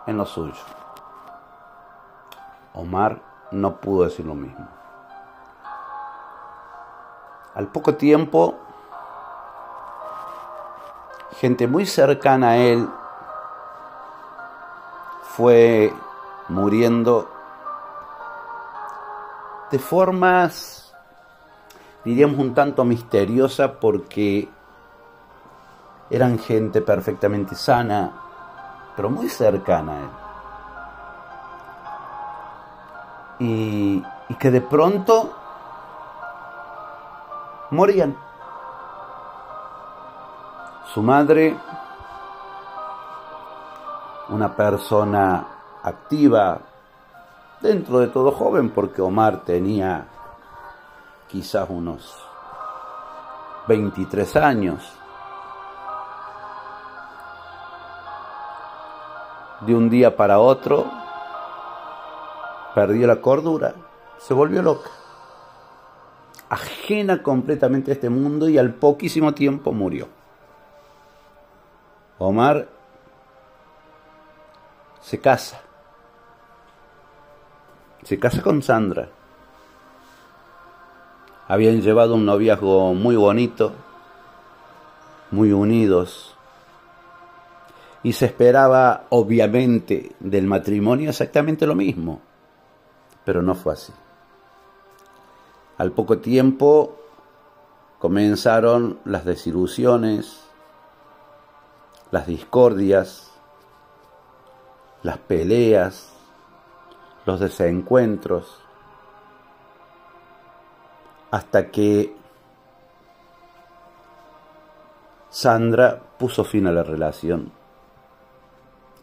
[0.07, 0.53] en lo suyo.
[2.73, 3.21] Omar
[3.51, 4.67] no pudo decir lo mismo.
[7.55, 8.55] Al poco tiempo,
[11.39, 12.87] gente muy cercana a él
[15.35, 15.93] fue
[16.49, 17.29] muriendo
[19.69, 20.86] de formas,
[22.07, 24.47] diríamos, un tanto misteriosa porque
[26.09, 28.11] eran gente perfectamente sana,
[28.95, 30.09] pero muy cercana a él.
[33.39, 35.31] y, y que de pronto
[37.71, 38.15] morían.
[40.93, 41.55] Su madre,
[44.29, 45.45] una persona
[45.83, 46.59] activa,
[47.61, 50.05] dentro de todo joven, porque Omar tenía
[51.27, 52.27] quizás unos
[53.67, 54.93] 23 años.
[59.61, 60.89] De un día para otro,
[62.75, 63.73] perdió la cordura,
[64.19, 64.89] se volvió loca,
[66.47, 70.07] ajena completamente a este mundo y al poquísimo tiempo murió.
[72.19, 72.67] Omar
[75.01, 75.59] se casa,
[78.03, 79.09] se casa con Sandra.
[81.47, 83.73] Habían llevado un noviazgo muy bonito,
[85.31, 86.35] muy unidos,
[88.03, 92.21] y se esperaba obviamente del matrimonio exactamente lo mismo
[93.27, 93.91] pero no fue así.
[95.77, 96.97] Al poco tiempo
[97.99, 100.45] comenzaron las desilusiones,
[102.09, 103.33] las discordias,
[105.03, 106.13] las peleas,
[107.25, 108.61] los desencuentros,
[111.31, 112.15] hasta que
[115.29, 117.51] Sandra puso fin a la relación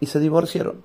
[0.00, 0.82] y se divorciaron.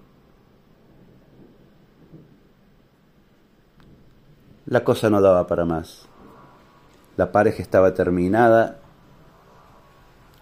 [4.65, 6.07] La cosa no daba para más.
[7.17, 8.77] La pareja estaba terminada,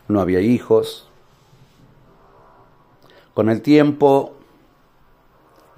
[0.07, 1.09] no había hijos.
[3.33, 4.33] Con el tiempo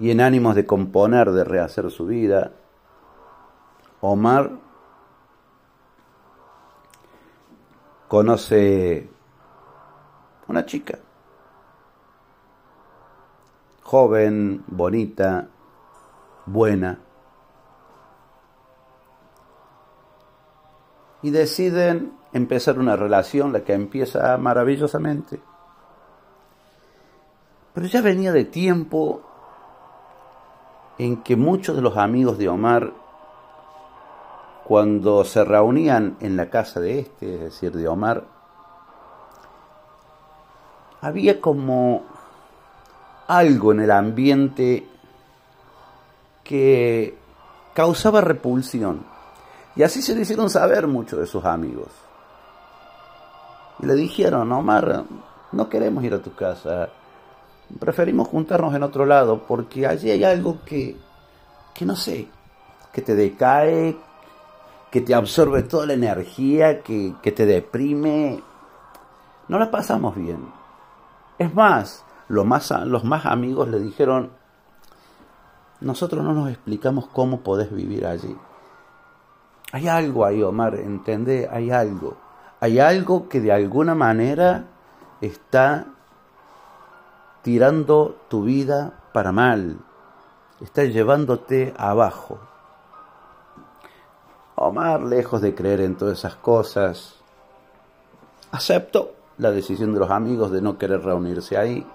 [0.00, 2.52] y en ánimos de componer, de rehacer su vida,
[4.00, 4.50] Omar
[8.10, 9.08] conoce
[10.48, 10.98] una chica,
[13.84, 15.46] joven, bonita,
[16.44, 16.98] buena,
[21.22, 25.40] y deciden empezar una relación, la que empieza maravillosamente.
[27.72, 29.22] Pero ya venía de tiempo
[30.98, 32.92] en que muchos de los amigos de Omar,
[34.70, 38.22] cuando se reunían en la casa de este, es decir, de Omar,
[41.00, 42.04] había como
[43.26, 44.86] algo en el ambiente
[46.44, 47.18] que
[47.74, 49.04] causaba repulsión.
[49.74, 51.88] Y así se le hicieron saber muchos de sus amigos.
[53.80, 55.02] Y le dijeron, Omar,
[55.50, 56.90] no queremos ir a tu casa,
[57.80, 60.96] preferimos juntarnos en otro lado, porque allí hay algo que,
[61.74, 62.28] que no sé,
[62.92, 63.96] que te decae,
[64.90, 68.42] que te absorbe toda la energía, que, que te deprime.
[69.48, 70.52] No la pasamos bien.
[71.38, 74.30] Es más, los más, los más amigos le dijeron,
[75.80, 78.36] nosotros no nos explicamos cómo podés vivir allí.
[79.72, 81.48] Hay algo ahí, Omar, ¿entendés?
[81.50, 82.16] Hay algo.
[82.60, 84.66] Hay algo que de alguna manera
[85.20, 85.86] está
[87.42, 89.78] tirando tu vida para mal,
[90.60, 92.38] está llevándote abajo.
[94.60, 97.16] Omar, lejos de creer en todas esas cosas,
[98.52, 101.86] aceptó la decisión de los amigos de no querer reunirse ahí.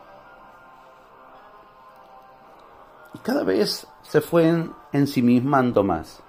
[3.14, 6.22] Y cada vez se fue ensimismando más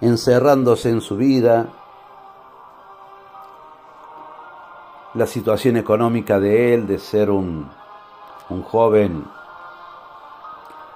[0.00, 1.68] encerrándose en su vida,
[5.14, 7.68] la situación económica de él, de ser un,
[8.48, 9.24] un joven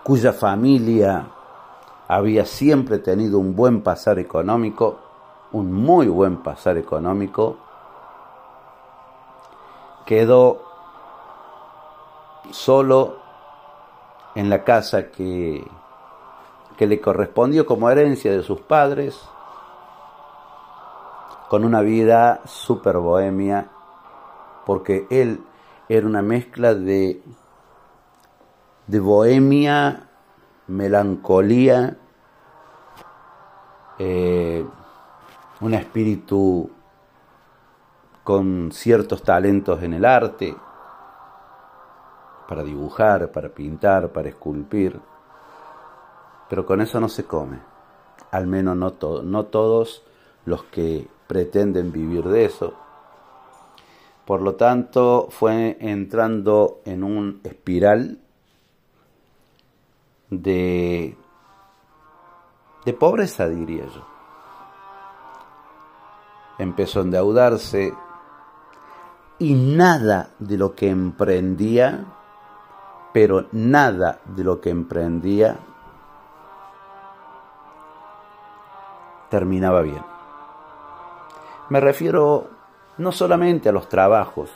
[0.02, 1.26] cuya familia
[2.16, 4.98] había siempre tenido un buen pasar económico,
[5.52, 7.56] un muy buen pasar económico,
[10.06, 10.62] quedó
[12.50, 13.16] solo
[14.34, 15.64] en la casa que
[16.76, 19.20] que le correspondió como herencia de sus padres,
[21.48, 23.68] con una vida súper bohemia,
[24.66, 25.40] porque él
[25.88, 27.22] era una mezcla de,
[28.86, 30.08] de bohemia,
[30.66, 31.96] melancolía,
[33.98, 34.64] eh,
[35.60, 36.70] un espíritu
[38.22, 40.56] con ciertos talentos en el arte,
[42.48, 45.00] para dibujar, para pintar, para esculpir
[46.48, 47.58] pero con eso no se come.
[48.30, 50.02] Al menos no, no todos
[50.44, 52.74] los que pretenden vivir de eso.
[54.24, 58.18] Por lo tanto, fue entrando en un espiral
[60.30, 61.16] de,
[62.84, 64.06] de pobreza, diría yo.
[66.58, 67.94] Empezó a endeudarse
[69.38, 72.04] y nada de lo que emprendía,
[73.12, 75.58] pero nada de lo que emprendía
[79.30, 80.02] terminaba bien.
[81.70, 82.48] Me refiero
[82.98, 84.50] no solamente a los trabajos.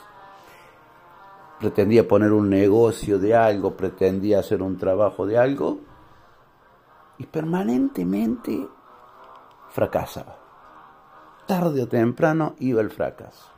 [1.58, 5.87] Pretendía poner un negocio de algo, pretendía hacer un trabajo de algo
[7.18, 8.68] y permanentemente
[9.70, 10.36] fracasaba.
[11.46, 13.48] Tarde o temprano iba el fracaso.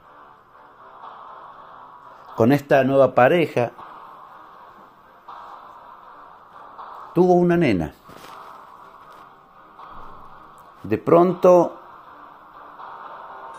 [2.36, 3.72] Con esta nueva pareja
[7.14, 7.92] tuvo una nena.
[10.82, 11.78] De pronto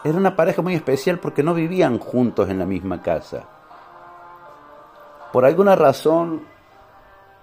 [0.04, 3.44] era una pareja muy especial porque no vivían juntos en la misma casa.
[5.32, 6.42] Por alguna razón,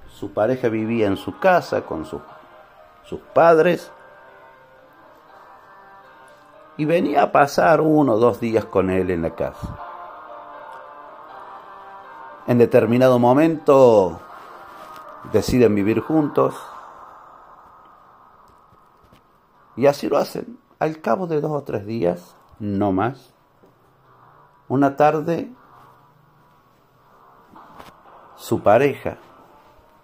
[0.09, 2.21] su pareja vivía en su casa con sus,
[3.09, 3.91] sus padres
[6.77, 9.79] y venía a pasar uno o dos días con él en la casa.
[12.47, 14.21] En determinado momento
[15.33, 16.55] deciden vivir juntos
[19.77, 20.59] y así lo hacen.
[20.79, 23.33] Al cabo de dos o tres días, no más,
[24.69, 25.51] una tarde
[28.37, 29.17] su pareja,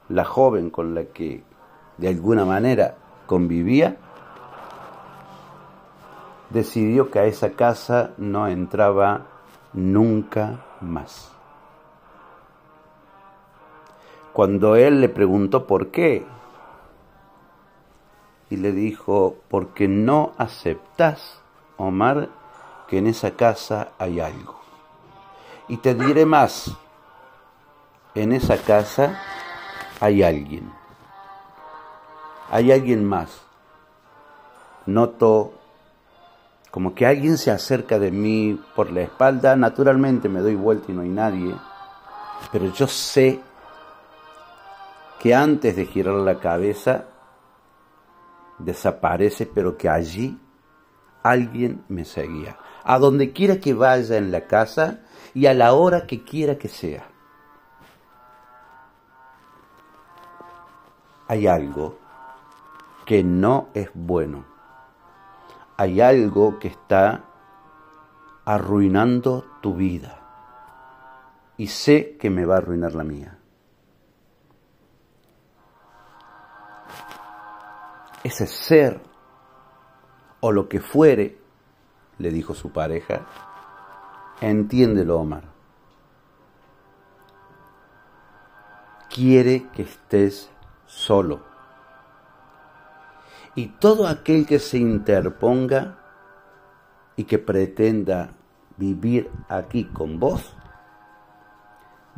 [0.08, 1.44] la joven con la que
[1.98, 3.96] de alguna manera convivía,
[6.50, 9.26] decidió que a esa casa no entraba
[9.72, 11.32] nunca más.
[14.32, 16.26] Cuando él le preguntó por qué,
[18.50, 21.40] y le dijo, porque no aceptas,
[21.76, 22.28] Omar,
[22.88, 24.60] que en esa casa hay algo.
[25.68, 26.76] Y te diré más,
[28.14, 29.20] en esa casa
[30.00, 30.83] hay alguien.
[32.50, 33.42] Hay alguien más.
[34.86, 35.52] Noto
[36.70, 39.54] como que alguien se acerca de mí por la espalda.
[39.54, 41.54] Naturalmente me doy vuelta y no hay nadie.
[42.50, 43.40] Pero yo sé
[45.20, 47.04] que antes de girar la cabeza
[48.58, 50.38] desaparece, pero que allí
[51.22, 52.58] alguien me seguía.
[52.82, 55.00] A donde quiera que vaya en la casa
[55.32, 57.06] y a la hora que quiera que sea.
[61.28, 62.03] Hay algo
[63.04, 64.44] que no es bueno.
[65.76, 67.24] Hay algo que está
[68.44, 70.20] arruinando tu vida.
[71.56, 73.38] Y sé que me va a arruinar la mía.
[78.22, 79.00] Ese ser
[80.40, 81.38] o lo que fuere,
[82.18, 83.26] le dijo su pareja,
[84.40, 85.44] entiéndelo Omar.
[89.08, 90.50] Quiere que estés
[90.86, 91.53] solo.
[93.54, 95.98] Y todo aquel que se interponga
[97.16, 98.30] y que pretenda
[98.76, 100.56] vivir aquí con vos,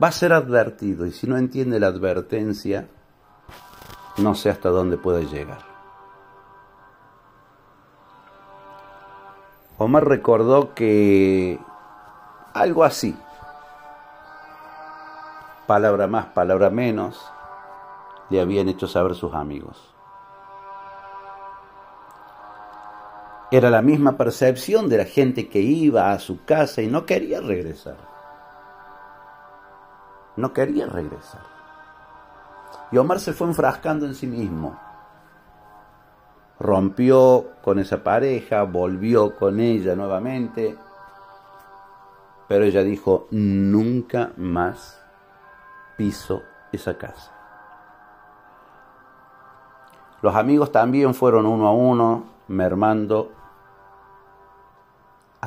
[0.02, 2.88] va a ser advertido y si no entiende la advertencia,
[4.18, 5.58] no sé hasta dónde puede llegar.
[9.78, 11.58] Omar recordó que
[12.54, 13.14] algo así,
[15.66, 17.30] palabra más, palabra menos,
[18.30, 19.95] le habían hecho saber sus amigos.
[23.56, 27.40] Era la misma percepción de la gente que iba a su casa y no quería
[27.40, 27.96] regresar.
[30.36, 31.40] No quería regresar.
[32.92, 34.78] Y Omar se fue enfrascando en sí mismo
[36.58, 40.76] rompió con esa pareja, volvió con ella nuevamente,
[42.48, 45.02] pero ella dijo, nunca más
[45.96, 46.42] piso
[46.72, 47.32] esa casa.
[50.22, 53.32] Los amigos también fueron uno a uno, mermando,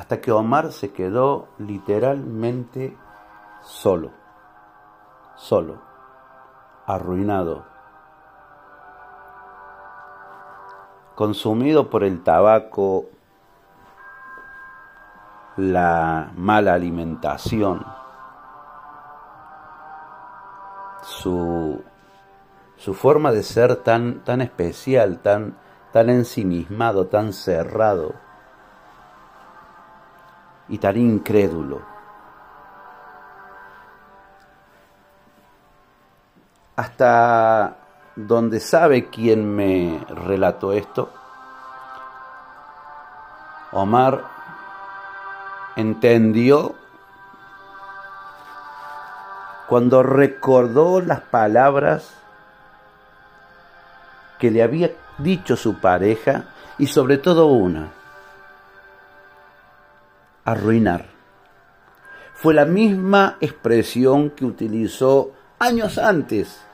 [0.00, 2.96] hasta que Omar se quedó literalmente
[3.60, 4.12] solo,
[5.36, 5.82] solo,
[6.86, 7.66] arruinado,
[11.14, 13.10] consumido por el tabaco,
[15.58, 17.84] la mala alimentación,
[21.02, 21.84] su,
[22.76, 25.58] su forma de ser tan, tan especial, tan,
[25.92, 28.29] tan ensimismado, tan cerrado
[30.70, 31.82] y tan incrédulo.
[36.76, 37.76] Hasta
[38.16, 41.10] donde sabe quién me relató esto,
[43.72, 44.24] Omar
[45.76, 46.74] entendió
[49.68, 52.14] cuando recordó las palabras
[54.38, 56.46] que le había dicho su pareja
[56.78, 57.92] y sobre todo una,
[60.44, 61.06] arruinar.
[62.34, 66.64] Fue la misma expresión que utilizó años antes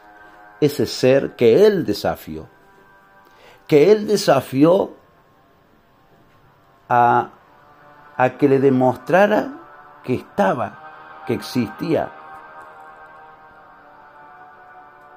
[0.61, 2.49] ese ser que él desafió,
[3.67, 4.95] que él desafió
[6.89, 7.31] a,
[8.17, 12.13] a que le demostrara que estaba, que existía,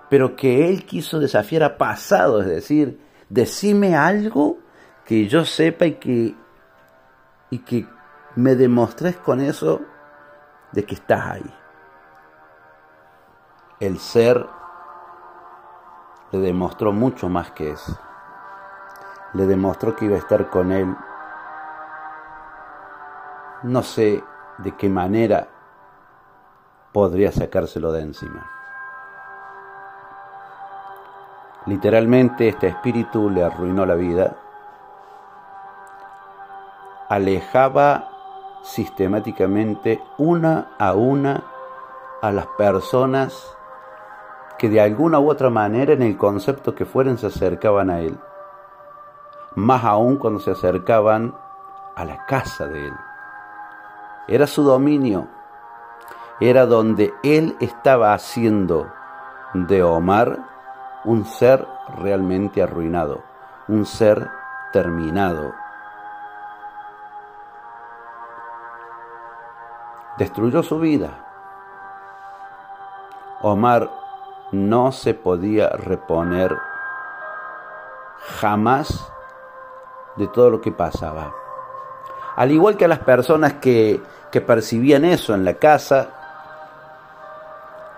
[0.09, 4.57] pero que él quiso desafiar a pasado, es decir, decime algo
[5.05, 6.35] que yo sepa y que,
[7.51, 7.85] y que
[8.35, 9.81] me demostres con eso
[10.71, 11.55] de que estás ahí.
[13.79, 14.45] El ser
[16.31, 17.97] le demostró mucho más que eso.
[19.33, 20.95] Le demostró que iba a estar con él.
[23.63, 24.23] No sé
[24.57, 25.47] de qué manera
[26.91, 28.49] podría sacárselo de encima.
[31.65, 34.35] Literalmente este espíritu le arruinó la vida.
[37.09, 38.08] Alejaba
[38.63, 41.43] sistemáticamente una a una
[42.21, 43.55] a las personas
[44.57, 48.17] que de alguna u otra manera en el concepto que fueran se acercaban a él.
[49.55, 51.33] Más aún cuando se acercaban
[51.95, 52.93] a la casa de él.
[54.27, 55.27] Era su dominio.
[56.39, 58.91] Era donde él estaba haciendo
[59.53, 60.39] de Omar
[61.03, 61.65] un ser
[61.97, 63.23] realmente arruinado,
[63.67, 64.29] un ser
[64.71, 65.53] terminado.
[70.19, 71.25] Destruyó su vida.
[73.41, 73.89] Omar
[74.51, 76.55] no se podía reponer
[78.39, 79.11] jamás
[80.17, 81.33] de todo lo que pasaba.
[82.35, 83.99] Al igual que a las personas que,
[84.31, 86.09] que percibían eso en la casa,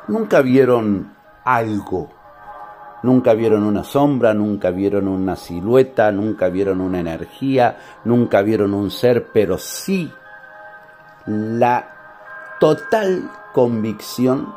[0.07, 1.13] nunca vieron
[1.43, 2.21] algo
[3.03, 8.91] Nunca vieron una sombra, nunca vieron una silueta, nunca vieron una energía, nunca vieron un
[8.91, 10.11] ser, pero sí
[11.25, 12.00] la
[12.61, 14.53] total convicción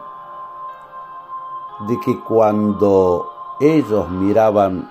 [1.89, 4.91] de que cuando ellos miraban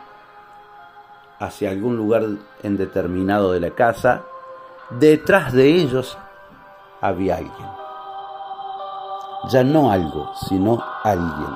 [1.39, 2.23] hacia algún lugar
[2.63, 4.23] en determinado de la casa,
[4.89, 6.17] detrás de ellos
[7.01, 7.69] había alguien.
[9.51, 11.55] Ya no algo, sino alguien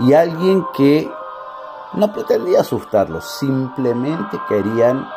[0.00, 1.10] y alguien que
[1.94, 5.08] no pretendía asustarlos, simplemente querían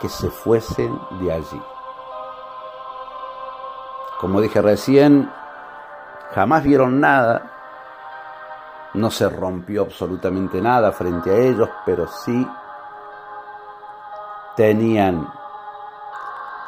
[0.00, 1.62] que se fuesen de allí.
[4.20, 5.30] Como dije recién,
[6.34, 7.50] jamás vieron nada,
[8.94, 12.46] no se rompió absolutamente nada frente a ellos, pero sí
[14.56, 15.28] tenían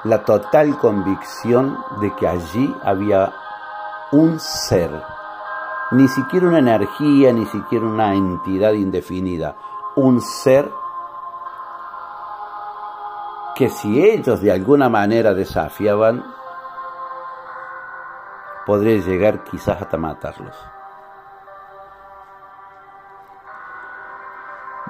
[0.05, 3.32] la total convicción de que allí había
[4.12, 4.90] un ser.
[5.92, 9.57] Ni siquiera una energía, ni siquiera una entidad indefinida,
[9.94, 10.70] un ser
[13.55, 16.36] que si ellos de alguna manera desafiaban,
[18.66, 20.56] podría llegar quizás hasta matarlos.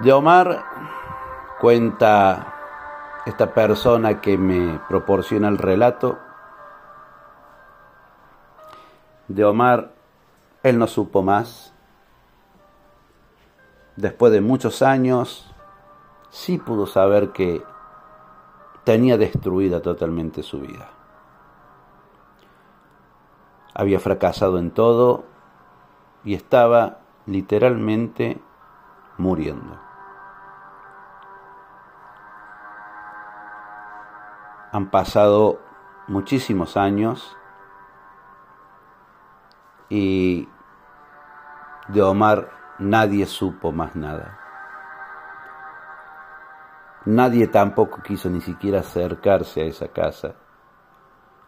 [0.00, 0.64] De Omar
[1.60, 2.54] cuenta
[3.26, 6.18] esta persona que me proporciona el relato,
[9.28, 9.92] de Omar
[10.62, 11.72] él no supo más.
[13.94, 15.48] Después de muchos años,
[16.30, 17.62] sí pudo saber que
[18.84, 20.95] tenía destruida totalmente su vida.
[23.78, 25.26] Había fracasado en todo
[26.24, 28.40] y estaba literalmente
[29.18, 29.78] muriendo.
[34.72, 35.60] Han pasado
[36.08, 37.36] muchísimos años
[39.90, 40.48] y
[41.88, 44.40] de Omar nadie supo más nada.
[47.04, 50.34] Nadie tampoco quiso ni siquiera acercarse a esa casa,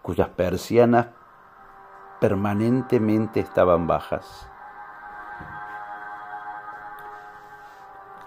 [0.03, 1.09] cuyas persianas
[2.21, 4.49] permanentemente estaban bajas.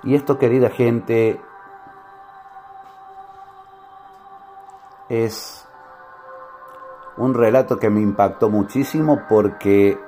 [0.04, 1.40] Y esto, querida gente,
[5.10, 5.68] es
[7.18, 10.00] un relato que me impactó muchísimo porque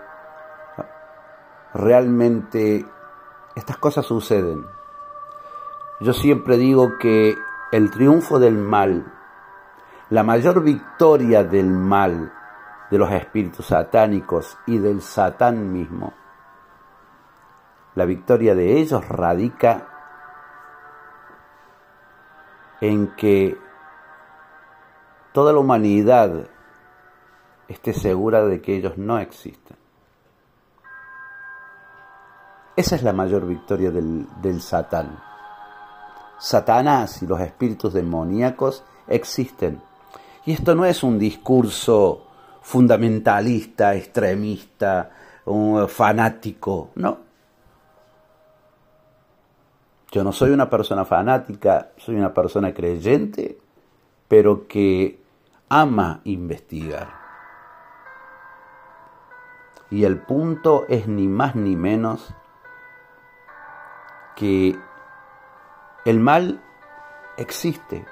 [1.73, 2.85] realmente
[3.55, 4.65] estas cosas suceden.
[5.99, 7.37] Yo siempre digo que
[7.71, 9.11] el triunfo del mal,
[10.09, 12.33] la mayor victoria del mal,
[12.93, 16.13] de los espíritus satánicos y del satán mismo,
[17.95, 19.87] la victoria de ellos radica
[22.81, 23.57] en que
[25.31, 26.51] toda la humanidad
[27.67, 29.75] esté segura de que ellos no existen.
[32.75, 35.19] Esa es la mayor victoria del, del Satán.
[36.37, 39.81] Satanás y los espíritus demoníacos existen.
[40.45, 42.22] Y esto no es un discurso
[42.63, 45.11] fundamentalista, extremista,
[45.87, 47.19] fanático, no.
[50.11, 53.59] Yo no soy una persona fanática, soy una persona creyente
[54.33, 55.19] pero que
[55.69, 57.07] ama investigar.
[59.91, 62.33] Y el punto es ni más ni menos
[64.35, 64.75] que
[66.05, 66.63] el mal
[67.37, 68.07] existe,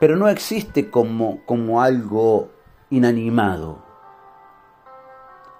[0.00, 2.50] pero no existe como, como algo
[2.90, 3.78] inanimado,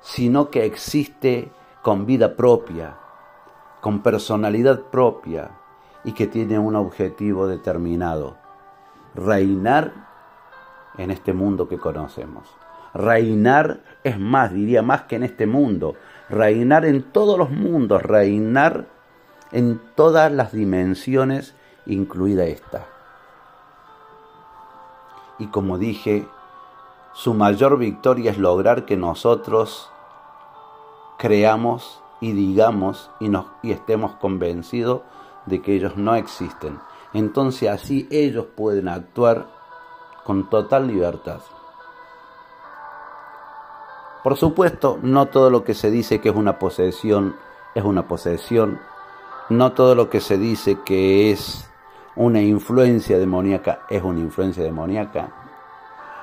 [0.01, 1.51] sino que existe
[1.83, 2.97] con vida propia,
[3.81, 5.51] con personalidad propia
[6.05, 8.37] y que tiene un objetivo determinado,
[9.15, 9.93] reinar
[10.99, 12.49] en este mundo que conocemos.
[12.93, 15.95] Reinar es más, diría más que en este mundo,
[16.29, 18.87] reinar en todos los mundos, reinar
[19.53, 21.55] en todas las dimensiones,
[21.87, 22.87] incluida esta.
[25.39, 26.27] Y como dije,
[27.13, 29.91] su mayor victoria es lograr que nosotros
[31.19, 35.03] creamos y digamos y, nos, y estemos convencidos
[35.47, 36.79] de que ellos no existen.
[37.13, 39.47] Entonces así ellos pueden actuar
[40.25, 41.41] con total libertad.
[44.23, 47.37] Por supuesto, no todo lo que se dice que es una posesión
[47.75, 48.81] es una posesión.
[49.49, 51.69] No todo lo que se dice que es
[52.17, 55.40] una influencia demoníaca es una influencia demoníaca.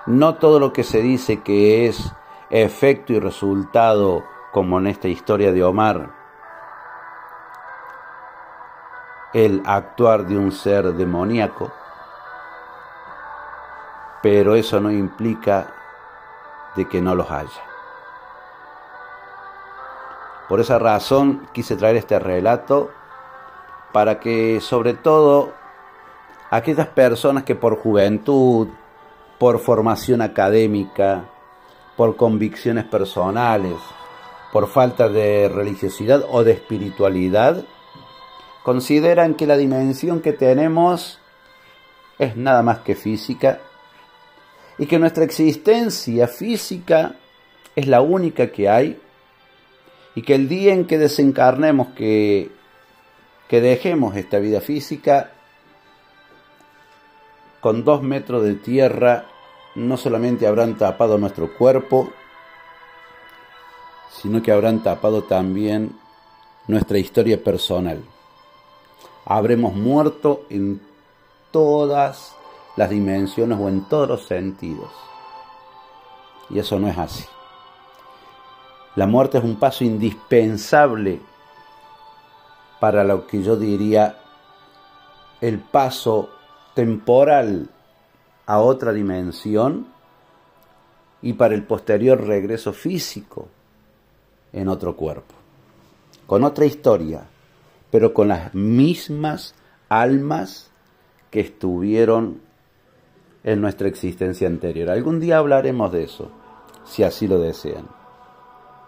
[0.08, 2.14] No todo lo que se dice que es
[2.50, 6.10] efecto y resultado, como en esta historia de Omar,
[9.34, 11.74] el actuar de un ser demoníaco,
[14.24, 15.74] pero eso no implica
[16.78, 17.62] de que no los haya.
[20.48, 22.92] Por esa razón quise traer este relato
[23.92, 25.52] para que sobre todo
[26.50, 28.70] aquellas personas que por juventud,
[29.38, 31.30] por formación académica,
[31.96, 33.76] por convicciones personales,
[34.52, 37.64] por falta de religiosidad o de espiritualidad,
[38.64, 41.20] consideran que la dimensión que tenemos
[42.20, 43.60] es nada más que física
[44.78, 47.16] y que nuestra existencia física
[47.76, 49.00] es la única que hay
[50.16, 52.50] y que el día en que desencarnemos, que,
[53.48, 55.32] que dejemos esta vida física,
[57.62, 59.26] con dos metros de tierra
[59.76, 62.10] no solamente habrán tapado nuestro cuerpo,
[64.10, 65.98] sino que habrán tapado también
[66.68, 68.04] nuestra historia personal.
[69.26, 70.82] Habremos muerto en
[71.52, 72.36] todas
[72.76, 74.90] las dimensiones o en todos los sentidos.
[76.50, 77.26] Y eso no es así.
[78.96, 81.20] La muerte es un paso indispensable
[82.80, 84.18] para lo que yo diría
[85.42, 86.30] el paso
[86.78, 87.72] temporal
[88.46, 89.88] a otra dimensión
[91.24, 93.48] y para el posterior regreso físico
[94.54, 95.34] en otro cuerpo,
[96.28, 97.24] con otra historia,
[97.90, 99.56] pero con las mismas
[99.90, 100.70] almas
[101.32, 102.42] que estuvieron
[103.44, 104.92] en nuestra existencia anterior.
[104.92, 106.30] Algún día hablaremos de eso,
[106.86, 107.88] si así lo desean.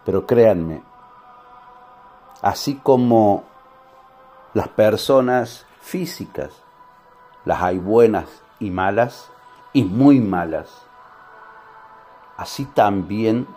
[0.06, 0.84] Pero créanme,
[2.44, 3.46] así como
[4.54, 6.52] las personas físicas
[7.50, 9.32] las hay buenas y malas
[9.74, 10.86] y muy malas.
[12.38, 13.48] Así también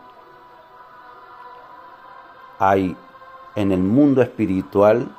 [2.59, 2.97] hay
[3.55, 5.14] en el mundo espiritual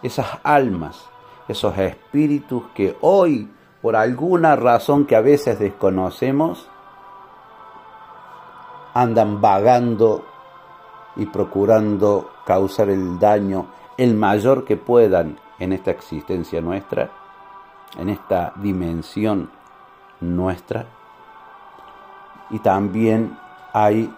[0.00, 1.08] esas almas,
[1.48, 3.50] esos espíritus que hoy,
[3.82, 6.68] por alguna razón que a veces desconocemos,
[8.94, 10.24] andan vagando
[11.16, 13.66] y procurando causar el daño
[13.96, 17.21] el mayor que puedan en esta existencia nuestra
[17.96, 19.50] en esta dimensión
[20.20, 20.86] nuestra.
[22.50, 23.38] Y también
[23.72, 24.12] hay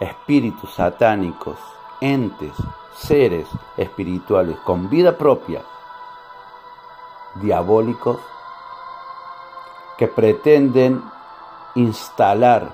[0.00, 1.58] espíritus satánicos,
[2.00, 2.52] entes,
[2.96, 5.62] seres espirituales con vida propia,
[7.36, 8.18] diabólicos,
[9.98, 11.02] que pretenden
[11.74, 12.70] instalar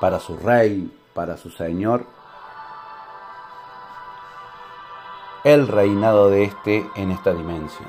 [0.00, 2.04] para su rey, para su señor,
[5.48, 7.88] el reinado de éste en esta dimensión.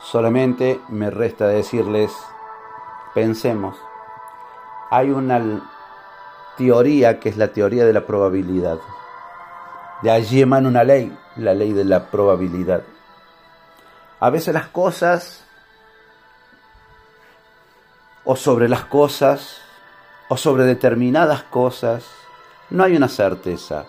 [0.00, 2.10] Solamente me resta decirles,
[3.12, 3.76] pensemos,
[4.90, 5.68] hay una
[6.56, 8.78] teoría que es la teoría de la probabilidad.
[10.00, 12.82] De allí emana una ley, la ley de la probabilidad.
[14.18, 15.44] A veces las cosas,
[18.24, 19.60] o sobre las cosas,
[20.30, 22.06] o sobre determinadas cosas,
[22.70, 23.84] no hay una certeza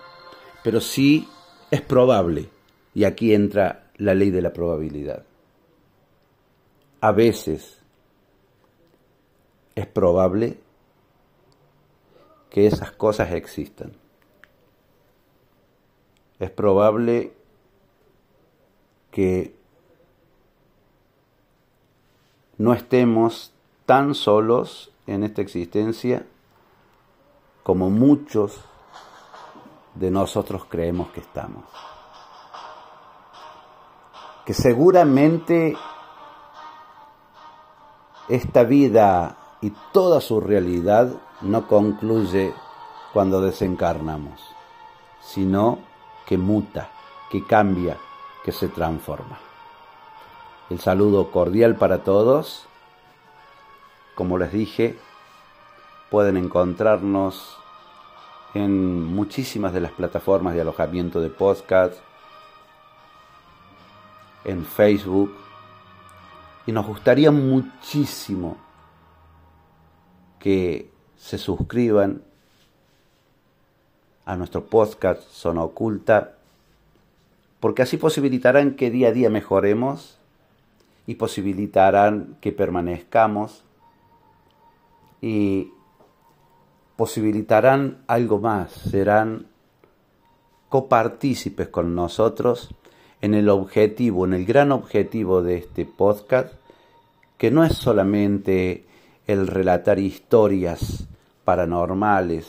[0.68, 1.30] pero sí
[1.72, 2.50] es probable,
[2.94, 5.24] y aquí entra la ley de la probabilidad.
[7.00, 7.80] A veces
[9.76, 10.60] es probable
[12.50, 13.94] que esas cosas existan.
[16.38, 17.32] Es probable
[19.10, 19.56] que
[22.58, 23.54] no estemos
[23.86, 26.26] tan solos en esta existencia
[27.64, 28.66] como muchos
[30.00, 31.64] de nosotros creemos que estamos.
[34.46, 35.76] Que seguramente
[38.30, 42.54] esta vida y toda su realidad no concluye
[43.14, 44.42] cuando desencarnamos,
[45.22, 45.80] sino
[46.26, 46.90] que muta,
[47.30, 47.98] que cambia,
[48.44, 49.40] que se transforma.
[50.70, 52.66] El saludo cordial para todos.
[54.16, 55.00] Como les dije,
[56.10, 57.58] pueden encontrarnos
[58.54, 61.96] en muchísimas de las plataformas de alojamiento de podcast,
[64.44, 65.34] en Facebook,
[66.66, 68.58] y nos gustaría muchísimo
[70.40, 72.22] que se suscriban
[74.26, 76.36] a nuestro podcast Zona Oculta,
[77.60, 80.18] porque así posibilitarán que día a día mejoremos
[81.08, 83.64] y posibilitarán que permanezcamos.
[85.22, 85.72] Y
[86.98, 89.46] posibilitarán algo más, serán
[90.68, 92.76] copartícipes con nosotros
[93.22, 96.54] en el objetivo, en el gran objetivo de este podcast,
[97.38, 98.86] que no es solamente
[99.28, 101.08] el relatar historias
[101.46, 102.48] paranormales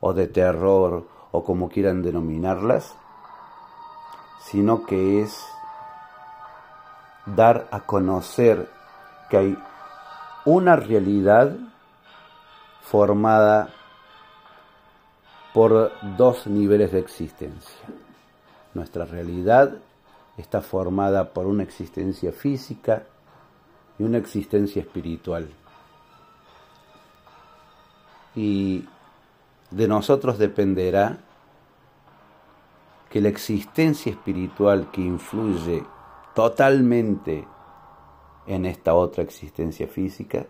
[0.00, 2.96] o de terror o como quieran denominarlas,
[4.40, 5.44] sino que es
[7.26, 8.68] dar a conocer
[9.28, 9.58] que hay
[10.44, 11.54] una realidad
[12.80, 13.70] formada
[15.52, 17.86] por dos niveles de existencia.
[18.74, 19.74] Nuestra realidad
[20.36, 23.04] está formada por una existencia física
[23.98, 25.50] y una existencia espiritual.
[28.34, 28.86] Y
[29.70, 31.18] de nosotros dependerá
[33.08, 35.84] que la existencia espiritual que influye
[36.34, 37.44] totalmente
[38.46, 40.46] en esta otra existencia física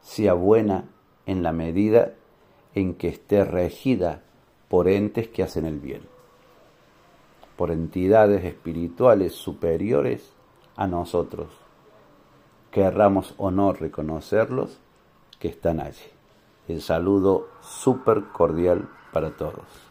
[0.00, 0.84] sea buena
[1.26, 2.14] en la medida
[2.74, 4.22] en que esté regida
[4.68, 6.02] por entes que hacen el bien,
[7.56, 10.32] por entidades espirituales superiores
[10.76, 11.48] a nosotros,
[12.70, 14.78] querramos o no reconocerlos,
[15.38, 15.98] que están allí.
[16.68, 19.89] El saludo súper cordial para todos.